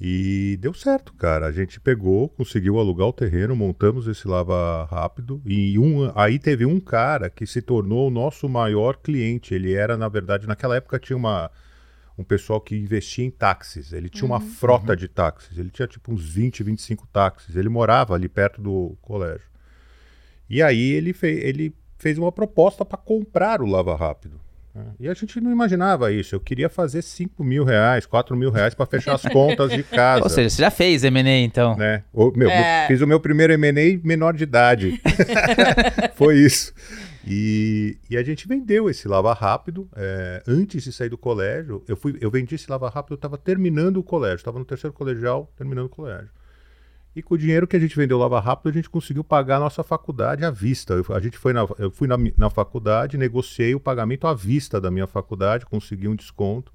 [0.00, 1.46] E deu certo, cara.
[1.46, 5.40] A gente pegou, conseguiu alugar o terreno, montamos esse lava rápido.
[5.44, 9.54] E um, aí teve um cara que se tornou o nosso maior cliente.
[9.54, 11.50] Ele era, na verdade, naquela época tinha uma,
[12.18, 13.92] um pessoal que investia em táxis.
[13.94, 15.56] Ele tinha uma frota de táxis.
[15.56, 17.56] Ele tinha tipo uns 20, 25 táxis.
[17.56, 19.48] Ele morava ali perto do colégio.
[20.48, 24.45] E aí ele, fe ele fez uma proposta para comprar o Lava Rápido.
[24.76, 24.92] Né?
[25.00, 26.34] E a gente não imaginava isso.
[26.34, 30.22] Eu queria fazer 5 mil reais, 4 mil reais para fechar as contas de casa.
[30.22, 31.74] Ou seja, você já fez M&A então.
[31.76, 32.02] né?
[32.12, 32.86] O, meu, É.
[32.86, 35.00] Fiz o meu primeiro M&A menor de idade.
[36.14, 36.74] Foi isso.
[37.26, 41.82] E, e a gente vendeu esse lava rápido é, antes de sair do colégio.
[41.88, 44.92] Eu, fui, eu vendi esse lava rápido, eu estava terminando o colégio, estava no terceiro
[44.94, 46.28] colegial, terminando o colégio.
[47.16, 49.60] E com o dinheiro que a gente vendeu lava rápido, a gente conseguiu pagar a
[49.60, 50.92] nossa faculdade à vista.
[50.92, 54.78] Eu, a gente foi na, eu fui na, na faculdade, negociei o pagamento à vista
[54.78, 56.70] da minha faculdade, consegui um desconto,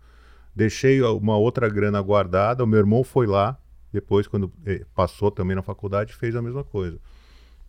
[0.55, 2.63] deixei uma outra grana guardada.
[2.63, 3.55] O meu irmão foi lá,
[3.93, 6.97] depois, quando eh, passou também na faculdade, fez a mesma coisa.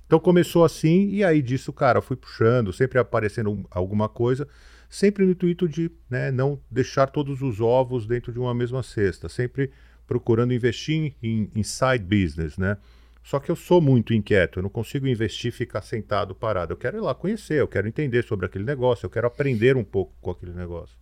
[0.06, 4.48] Então começou assim, e aí disso, cara, fui puxando, sempre aparecendo um- alguma coisa,
[4.88, 9.28] sempre no intuito de né, não deixar todos os ovos dentro de uma mesma cesta,
[9.28, 9.70] sempre
[10.12, 12.76] procurando investir em, em side business, né?
[13.24, 16.72] Só que eu sou muito inquieto, eu não consigo investir e ficar sentado parado.
[16.72, 19.84] Eu quero ir lá conhecer, eu quero entender sobre aquele negócio, eu quero aprender um
[19.84, 20.94] pouco com aquele negócio.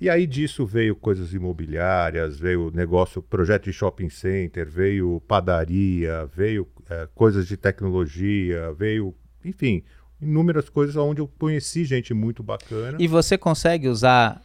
[0.00, 6.66] E aí disso veio coisas imobiliárias, veio negócio, projeto de shopping center, veio padaria, veio
[6.88, 9.82] eh, coisas de tecnologia, veio, enfim,
[10.22, 12.96] inúmeras coisas onde eu conheci gente muito bacana.
[12.98, 14.40] E você consegue usar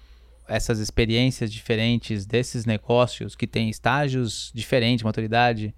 [0.48, 5.74] essas experiências diferentes desses negócios que têm estágios diferentes, maturidade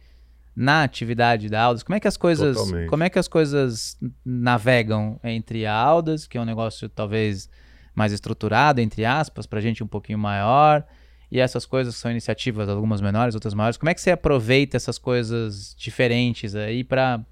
[0.56, 1.84] na atividade da Aldas?
[1.84, 2.90] Como é que as coisas, Totalmente.
[2.90, 7.50] como é que as coisas navegam entre a Aldas, que é um negócio talvez
[7.96, 10.86] mais estruturado entre aspas, para gente um pouquinho maior,
[11.32, 13.78] e essas coisas são iniciativas, algumas menores, outras maiores.
[13.78, 17.24] Como é que você aproveita essas coisas diferentes aí para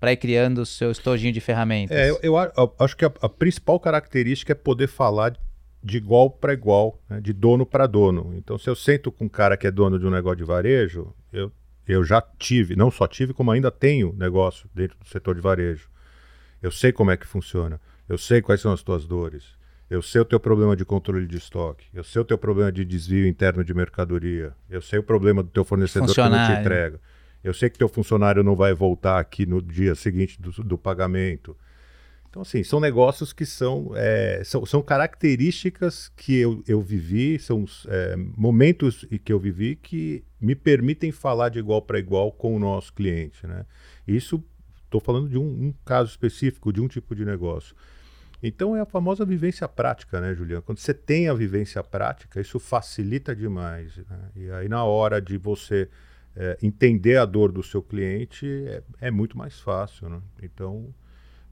[0.00, 1.96] para ir criando o seu estojinho de ferramentas?
[1.96, 5.36] É, eu, a- eu acho que a, a principal característica é poder falar
[5.82, 8.34] de igual para igual, né, de dono para dono.
[8.36, 11.14] Então, se eu sento com um cara que é dono de um negócio de varejo,
[11.32, 11.52] eu,
[11.86, 15.88] eu já tive, não só tive, como ainda tenho negócio dentro do setor de varejo.
[16.60, 17.80] Eu sei como é que funciona.
[18.08, 19.56] Eu sei quais são as tuas dores.
[19.88, 21.86] Eu sei o teu problema de controle de estoque.
[21.94, 24.52] Eu sei o teu problema de desvio interno de mercadoria.
[24.68, 27.00] Eu sei o problema do teu fornecedor que não te entrega.
[27.42, 31.56] Eu sei que teu funcionário não vai voltar aqui no dia seguinte do, do pagamento.
[32.30, 37.64] Então, assim, são negócios que são, é, são, são, características que eu, eu vivi, são
[37.86, 42.58] é, momentos que eu vivi que me permitem falar de igual para igual com o
[42.58, 43.46] nosso cliente.
[43.46, 43.64] Né?
[44.06, 44.44] Isso,
[44.84, 47.74] estou falando de um, um, caso específico, de um tipo de negócio.
[48.42, 50.62] Então, é a famosa vivência prática, né, Juliana?
[50.62, 53.96] Quando você tem a vivência prática, isso facilita demais.
[53.96, 54.30] Né?
[54.36, 55.88] E aí, na hora de você
[56.36, 60.08] é, entender a dor do seu cliente, é, é muito mais fácil.
[60.08, 60.20] Né?
[60.42, 60.94] Então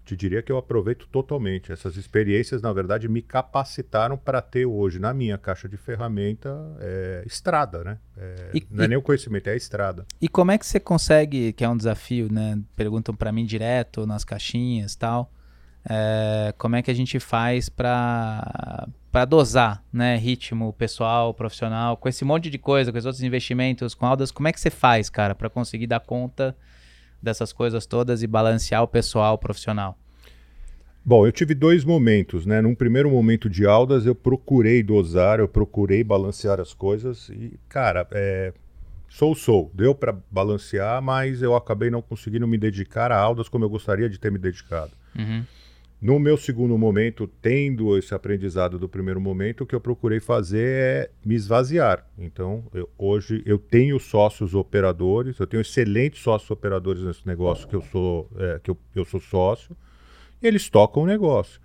[0.07, 1.73] te diria que eu aproveito totalmente.
[1.73, 7.25] Essas experiências, na verdade, me capacitaram para ter hoje na minha caixa de ferramenta é,
[7.27, 7.99] estrada, né?
[8.17, 10.07] É, e, não é nem o conhecimento, é a estrada.
[10.21, 12.57] E como é que você consegue, que é um desafio, né?
[12.77, 15.33] Perguntam para mim direto nas caixinhas tal.
[15.89, 22.07] É, como é que a gente faz para para dosar, né, ritmo pessoal, profissional, com
[22.07, 25.09] esse monte de coisa, com esses outros investimentos, com aldas, como é que você faz,
[25.09, 26.55] cara, para conseguir dar conta
[27.23, 29.99] dessas coisas todas e balancear o pessoal o profissional?
[31.05, 32.61] Bom, eu tive dois momentos, né?
[32.61, 38.05] Num primeiro momento de aulas, eu procurei dosar, eu procurei balancear as coisas e, cara,
[38.11, 38.53] é,
[39.09, 43.65] sou sou, deu para balancear, mas eu acabei não conseguindo me dedicar a aulas como
[43.65, 44.91] eu gostaria de ter me dedicado.
[45.17, 45.45] Uhum.
[46.01, 50.67] No meu segundo momento, tendo esse aprendizado do primeiro momento, o que eu procurei fazer
[50.67, 52.07] é me esvaziar.
[52.19, 57.75] Então, eu, hoje eu tenho sócios operadores, eu tenho excelentes sócios operadores nesse negócio que
[57.75, 59.75] eu sou, é, que eu, eu sou sócio,
[60.43, 61.61] e eles tocam o negócio.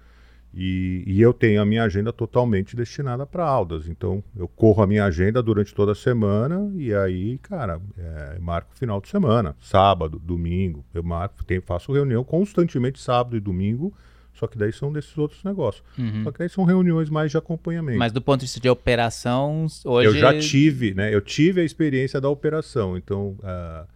[0.53, 3.87] E, e, eu tenho a minha agenda totalmente destinada para aulas.
[3.87, 8.75] Então, eu corro a minha agenda durante toda a semana e aí, cara, é, marco
[8.75, 10.85] final de semana, sábado, domingo.
[10.93, 13.93] Eu marco, faço reunião constantemente sábado e domingo
[14.33, 15.83] só que daí são desses outros negócios.
[15.97, 16.23] Uhum.
[16.23, 17.99] Só que daí são reuniões mais de acompanhamento.
[17.99, 20.07] Mas do ponto de vista de operação, hoje.
[20.07, 21.13] Eu já tive, né?
[21.13, 22.97] Eu tive a experiência da operação.
[22.97, 23.87] Então, uh,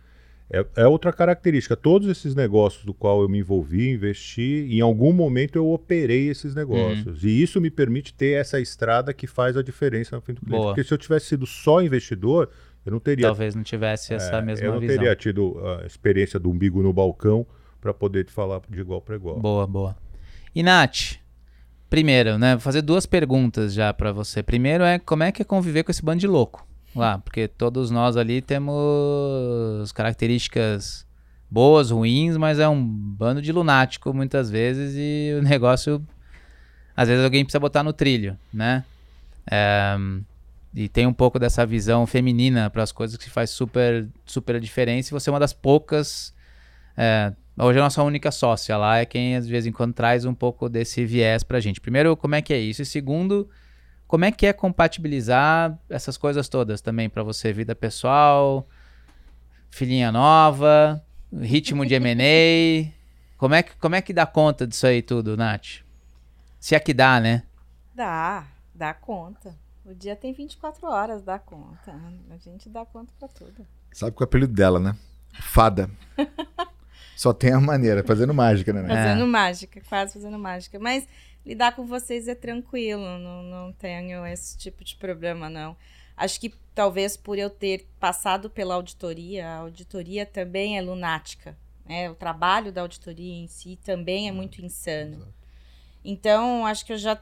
[0.49, 1.75] é, é, outra característica.
[1.75, 6.53] Todos esses negócios do qual eu me envolvi, investi, em algum momento eu operei esses
[6.53, 7.23] negócios.
[7.23, 7.29] Uhum.
[7.29, 10.61] E isso me permite ter essa estrada que faz a diferença na frente do cliente.
[10.61, 10.73] Boa.
[10.73, 12.49] Porque se eu tivesse sido só investidor,
[12.85, 13.25] eu não teria.
[13.25, 14.67] Talvez não tivesse essa é, mesma visão.
[14.67, 14.97] Eu não visão.
[14.97, 17.45] teria tido a experiência do umbigo no balcão
[17.81, 19.39] para poder te falar de igual para igual.
[19.39, 19.95] Boa, boa.
[20.55, 21.17] E Nath,
[21.89, 24.41] primeiro, né, vou fazer duas perguntas já para você.
[24.41, 26.65] Primeiro é como é que é conviver com esse bando de louco
[26.95, 31.05] lá, porque todos nós ali temos características
[31.51, 36.01] boas, ruins, mas é um bando de lunático muitas vezes e o negócio
[36.95, 38.85] às vezes alguém precisa botar no trilho, né?
[39.51, 39.97] É,
[40.73, 45.09] e tem um pouco dessa visão feminina para as coisas que faz super super diferença.
[45.09, 46.33] E você é uma das poucas
[46.95, 50.33] é, Hoje a nossa única sócia lá é quem de vez em quando traz um
[50.33, 51.79] pouco desse viés pra gente.
[51.79, 52.81] Primeiro, como é que é isso?
[52.81, 53.49] E segundo,
[54.07, 57.53] como é que é compatibilizar essas coisas todas também para você?
[57.53, 58.67] Vida pessoal,
[59.69, 62.91] filhinha nova, ritmo de M&A.
[63.37, 65.81] como, é que, como é que dá conta disso aí tudo, Nath?
[66.59, 67.43] Se é que dá, né?
[67.93, 69.55] Dá, dá conta.
[69.85, 71.95] O dia tem 24 horas, dá conta.
[72.31, 73.65] A gente dá conta pra tudo.
[73.93, 74.93] Sabe qual é o apelido dela, né?
[75.39, 75.89] Fada.
[77.15, 78.87] Só tem a maneira, fazendo mágica, né?
[78.87, 79.27] Fazendo é.
[79.27, 80.77] mágica, quase fazendo mágica.
[80.79, 81.07] Mas
[81.45, 85.77] lidar com vocês é tranquilo, não, não tenho esse tipo de problema, não.
[86.17, 91.57] Acho que talvez por eu ter passado pela auditoria, a auditoria também é lunática.
[91.85, 92.09] Né?
[92.09, 95.27] O trabalho da auditoria em si também é muito insano.
[96.03, 97.19] Então, acho que eu já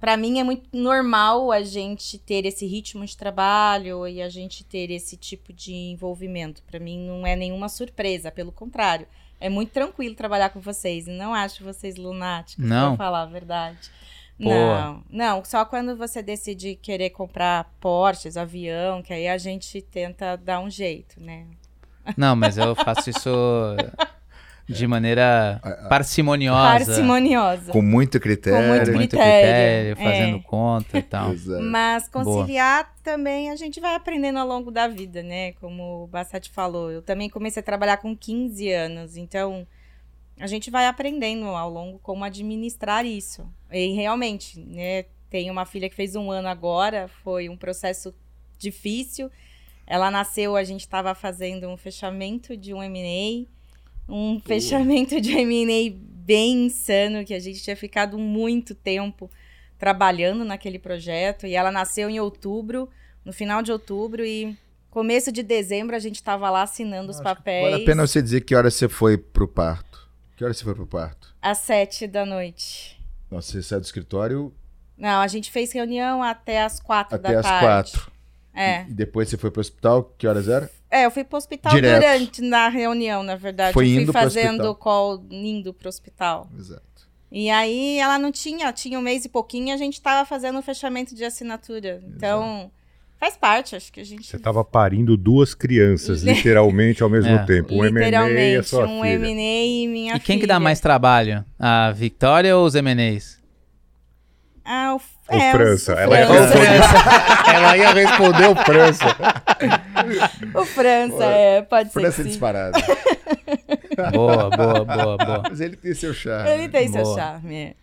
[0.00, 4.64] para mim é muito normal a gente ter esse ritmo de trabalho e a gente
[4.64, 6.62] ter esse tipo de envolvimento.
[6.62, 9.06] Para mim não é nenhuma surpresa, pelo contrário.
[9.38, 12.96] É muito tranquilo trabalhar com vocês e não acho vocês lunáticos, não.
[12.96, 13.90] pra falar a verdade.
[14.38, 20.34] Não, não, só quando você decide querer comprar Porsches, avião, que aí a gente tenta
[20.36, 21.46] dar um jeito, né?
[22.16, 23.30] Não, mas eu faço isso
[24.70, 26.86] de maneira parcimoniosa.
[26.86, 27.72] Parcimoniosa.
[27.72, 28.86] Com muito critério.
[28.86, 30.42] Com muito critério, fazendo é.
[30.42, 31.32] conta e tal.
[31.34, 31.62] Exato.
[31.62, 32.94] Mas conciliar Boa.
[33.02, 35.52] também a gente vai aprendendo ao longo da vida, né?
[35.54, 36.90] Como o Bassati falou.
[36.90, 39.66] Eu também comecei a trabalhar com 15 anos, então
[40.38, 43.46] a gente vai aprendendo ao longo como administrar isso.
[43.70, 45.04] E realmente, né?
[45.28, 48.12] Tenho uma filha que fez um ano agora, foi um processo
[48.58, 49.30] difícil.
[49.86, 53.48] Ela nasceu, a gente estava fazendo um fechamento de um M&A
[54.08, 55.94] um fechamento de M&A
[56.24, 59.30] bem insano, que a gente tinha ficado muito tempo
[59.78, 61.46] trabalhando naquele projeto.
[61.46, 62.88] E ela nasceu em outubro,
[63.24, 64.56] no final de outubro, e
[64.90, 67.70] começo de dezembro a gente estava lá assinando os papéis.
[67.70, 70.08] Vale a pena você dizer que hora você foi pro parto.
[70.36, 71.34] Que hora você foi pro parto?
[71.40, 72.98] Às sete da noite.
[73.30, 74.52] Nossa, você sai do escritório
[74.96, 77.64] Não, a gente fez reunião até às quatro até da as tarde.
[77.92, 78.12] quatro.
[78.54, 78.82] É.
[78.88, 80.70] E depois você foi pro hospital, que horas era?
[80.90, 82.00] É, eu fui pro hospital Direto.
[82.00, 83.72] durante na reunião, na verdade.
[83.72, 84.74] Foi eu fui indo pro fazendo hospital.
[84.74, 86.48] call indo pro hospital.
[86.58, 86.82] Exato.
[87.30, 90.58] E aí ela não tinha, tinha um mês e pouquinho, e a gente tava fazendo
[90.58, 92.02] o fechamento de assinatura.
[92.08, 92.72] Então,
[93.20, 97.44] faz parte, acho que a gente Você estava parindo duas crianças, literalmente, ao mesmo É.
[97.46, 97.72] tempo.
[97.72, 99.12] Um M&A e a literalmente sua um filha.
[99.14, 100.54] M&A e minha E quem que filha.
[100.54, 101.44] dá mais trabalho?
[101.56, 103.38] A Victoria ou os MNEs?
[104.64, 105.00] Ah, o,
[105.30, 105.92] O é, França.
[105.92, 106.58] Ela ia França.
[106.58, 109.16] responder, ela ia responder o França.
[110.54, 112.28] O França, é, pode ser França sim.
[112.28, 112.78] disparada.
[114.12, 115.42] Boa, boa, boa, boa.
[115.50, 116.48] Mas ele tem seu charme.
[116.48, 117.16] Ele tem seu Boa.
[117.16, 117.54] charme.
[117.54, 117.74] é.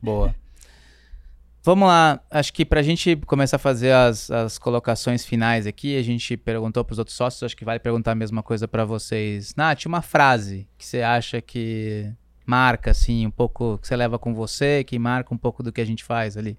[0.00, 0.34] Boa.
[1.64, 6.02] Vamos lá, acho que pra gente começar a fazer as, as colocações finais aqui, a
[6.02, 9.54] gente perguntou pros outros sócios, acho que vale perguntar a mesma coisa pra vocês.
[9.56, 12.12] Nath, uma frase que você acha que
[12.44, 15.80] marca, assim, um pouco, que você leva com você, que marca um pouco do que
[15.80, 16.58] a gente faz ali.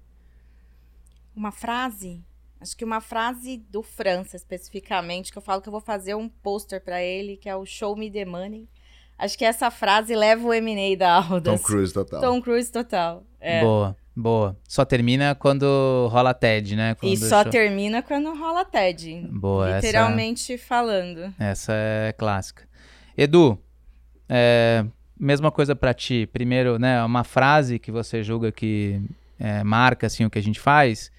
[1.36, 2.24] Uma frase?
[2.60, 6.28] Acho que uma frase do França, especificamente, que eu falo que eu vou fazer um
[6.28, 8.66] pôster pra ele, que é o Show Me the Money.
[9.18, 11.62] Acho que essa frase leva o M&A da Tom Aldas.
[11.62, 12.20] Cruise total.
[12.20, 13.24] Tom Cruise total.
[13.40, 13.60] É.
[13.60, 14.56] Boa, boa.
[14.66, 16.94] Só termina quando rola TED, né?
[16.94, 19.26] Quando E só show- termina quando rola TED.
[19.30, 21.32] Boa, essa- Literalmente falando.
[21.38, 22.66] Essa é clássica.
[23.16, 23.58] Edu,
[24.28, 24.84] é,
[25.18, 26.26] mesma coisa pra ti.
[26.32, 29.00] Primeiro, né, uma frase que você julga que
[29.38, 31.10] é, marca assim o que a gente faz.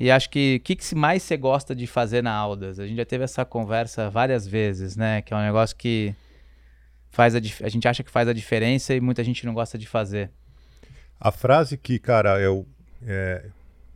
[0.00, 2.80] E acho que o que, que mais você gosta de fazer na Aldas?
[2.80, 5.20] A gente já teve essa conversa várias vezes, né?
[5.20, 6.14] Que é um negócio que
[7.10, 9.86] faz a, a gente acha que faz a diferença e muita gente não gosta de
[9.86, 10.30] fazer.
[11.20, 12.66] A frase que, cara, eu,
[13.06, 13.44] é,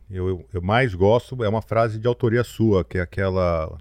[0.07, 3.75] eu, eu mais gosto é uma frase de autoria sua, que é aquela.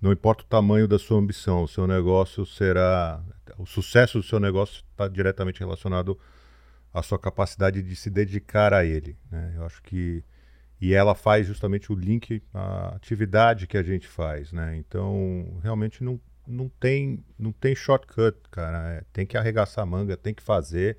[0.00, 3.20] Não importa o tamanho da sua ambição, o seu negócio será.
[3.58, 6.16] O sucesso do seu negócio está diretamente relacionado
[6.94, 9.18] à sua capacidade de se dedicar a ele.
[9.32, 9.54] né?
[9.56, 10.22] Eu acho que.
[10.80, 14.76] E ela faz justamente o link à atividade que a gente faz, né?
[14.76, 18.96] Então, realmente não, não, tem, não tem shortcut, cara.
[18.96, 20.98] É, tem que arregaçar a manga, tem que fazer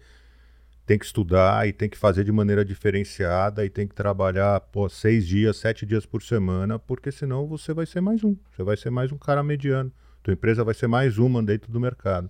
[0.88, 4.88] tem que estudar e tem que fazer de maneira diferenciada e tem que trabalhar pô,
[4.88, 8.38] seis dias, sete dias por semana, porque senão você vai ser mais um.
[8.50, 9.92] Você vai ser mais um cara mediano.
[10.24, 12.30] Tua empresa vai ser mais uma dentro do mercado.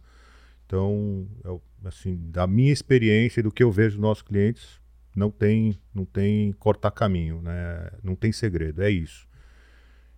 [0.66, 4.82] Então, eu, assim, da minha experiência e do que eu vejo dos nossos clientes,
[5.18, 7.90] não tem, não tem cortar caminho, né?
[8.04, 9.28] Não tem segredo, é isso.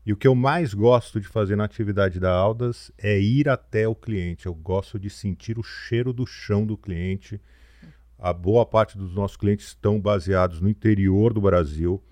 [0.05, 3.87] E o que eu mais gosto de fazer na atividade da Aldas é ir até
[3.87, 4.45] o cliente.
[4.45, 7.39] Eu gosto de sentir o cheiro do chão do cliente.
[8.17, 12.03] A boa parte dos nossos clientes estão baseados no interior do Brasil.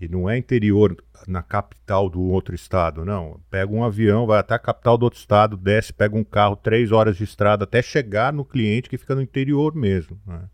[0.00, 0.96] E não é interior
[1.26, 3.40] na capital do outro estado, não.
[3.50, 6.90] Pega um avião, vai até a capital do outro estado, desce, pega um carro, três
[6.90, 10.20] horas de estrada, até chegar no cliente que fica no interior mesmo.
[10.26, 10.48] né?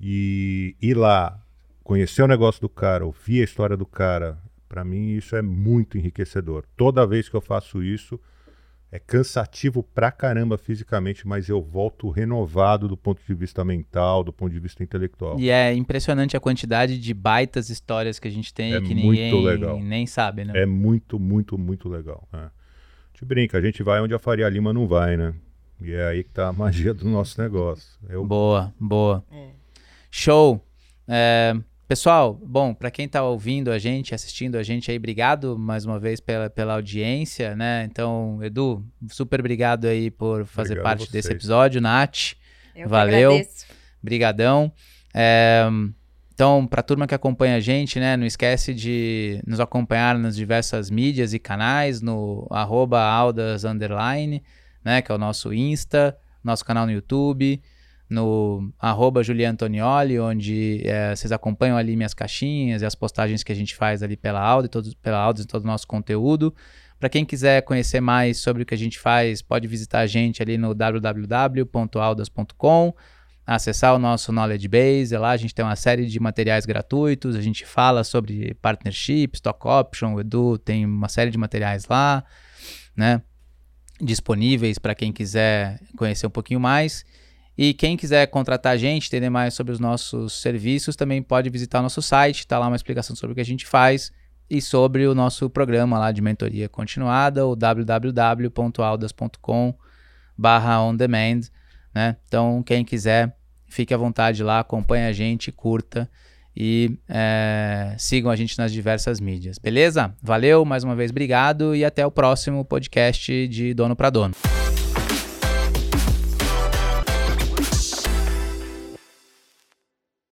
[0.00, 1.38] E ir lá,
[1.84, 4.38] conhecer o negócio do cara, ouvir a história do cara,
[4.68, 6.64] para mim isso é muito enriquecedor.
[6.76, 8.18] Toda vez que eu faço isso,
[8.92, 14.32] é cansativo pra caramba fisicamente, mas eu volto renovado do ponto de vista mental, do
[14.32, 15.38] ponto de vista intelectual.
[15.38, 19.10] E é impressionante a quantidade de baitas histórias que a gente tem É que muito
[19.10, 19.80] ninguém legal.
[19.80, 20.52] nem sabe, né?
[20.56, 22.26] É muito, muito, muito legal.
[22.32, 22.36] É.
[22.38, 22.50] A
[23.12, 25.34] gente brinca, a gente vai onde a Faria Lima não vai, né?
[25.80, 27.98] E é aí que tá a magia do nosso negócio.
[28.08, 29.24] Eu, Boa, boa.
[29.30, 29.59] É.
[30.10, 30.64] Show.
[31.06, 31.54] É,
[31.86, 35.98] pessoal, bom, para quem tá ouvindo a gente, assistindo a gente aí, obrigado mais uma
[35.98, 37.86] vez pela, pela audiência, né?
[37.90, 42.34] Então, Edu, super obrigado aí por fazer Obrigado parte desse episódio, Nath.
[42.74, 43.40] Eu Valeu.
[44.02, 44.72] Brigadão.
[45.14, 45.68] É,
[46.40, 50.34] então, para a turma que acompanha a gente, né, não esquece de nos acompanhar nas
[50.34, 54.42] diversas mídias e canais, no arroba Aldas underline,
[54.82, 57.60] né, que é o nosso Insta, nosso canal no YouTube,
[58.10, 63.54] no arroba Antonioli, onde é, vocês acompanham ali minhas caixinhas e as postagens que a
[63.54, 66.52] gente faz ali pela Alda, e todo, pela e todo o nosso conteúdo.
[66.98, 70.42] Para quem quiser conhecer mais sobre o que a gente faz, pode visitar a gente
[70.42, 72.92] ali no www.aldas.com
[73.46, 75.16] acessar o nosso Knowledge Base.
[75.16, 79.66] Lá a gente tem uma série de materiais gratuitos, a gente fala sobre partnership, stock
[79.66, 82.24] option, o Edu tem uma série de materiais lá,
[82.96, 83.22] né?
[84.00, 87.04] Disponíveis para quem quiser conhecer um pouquinho mais.
[87.62, 91.80] E quem quiser contratar a gente, entender mais sobre os nossos serviços, também pode visitar
[91.80, 94.10] o nosso site, tá lá uma explicação sobre o que a gente faz
[94.48, 99.74] e sobre o nosso programa lá de mentoria continuada, o www.aldas.com
[100.38, 101.40] barra on demand,
[101.94, 102.16] né?
[102.26, 103.36] Então, quem quiser,
[103.68, 106.10] fique à vontade lá, acompanhe a gente, curta
[106.56, 110.14] e é, sigam a gente nas diversas mídias, beleza?
[110.22, 114.34] Valeu, mais uma vez, obrigado e até o próximo podcast de Dono para Dono.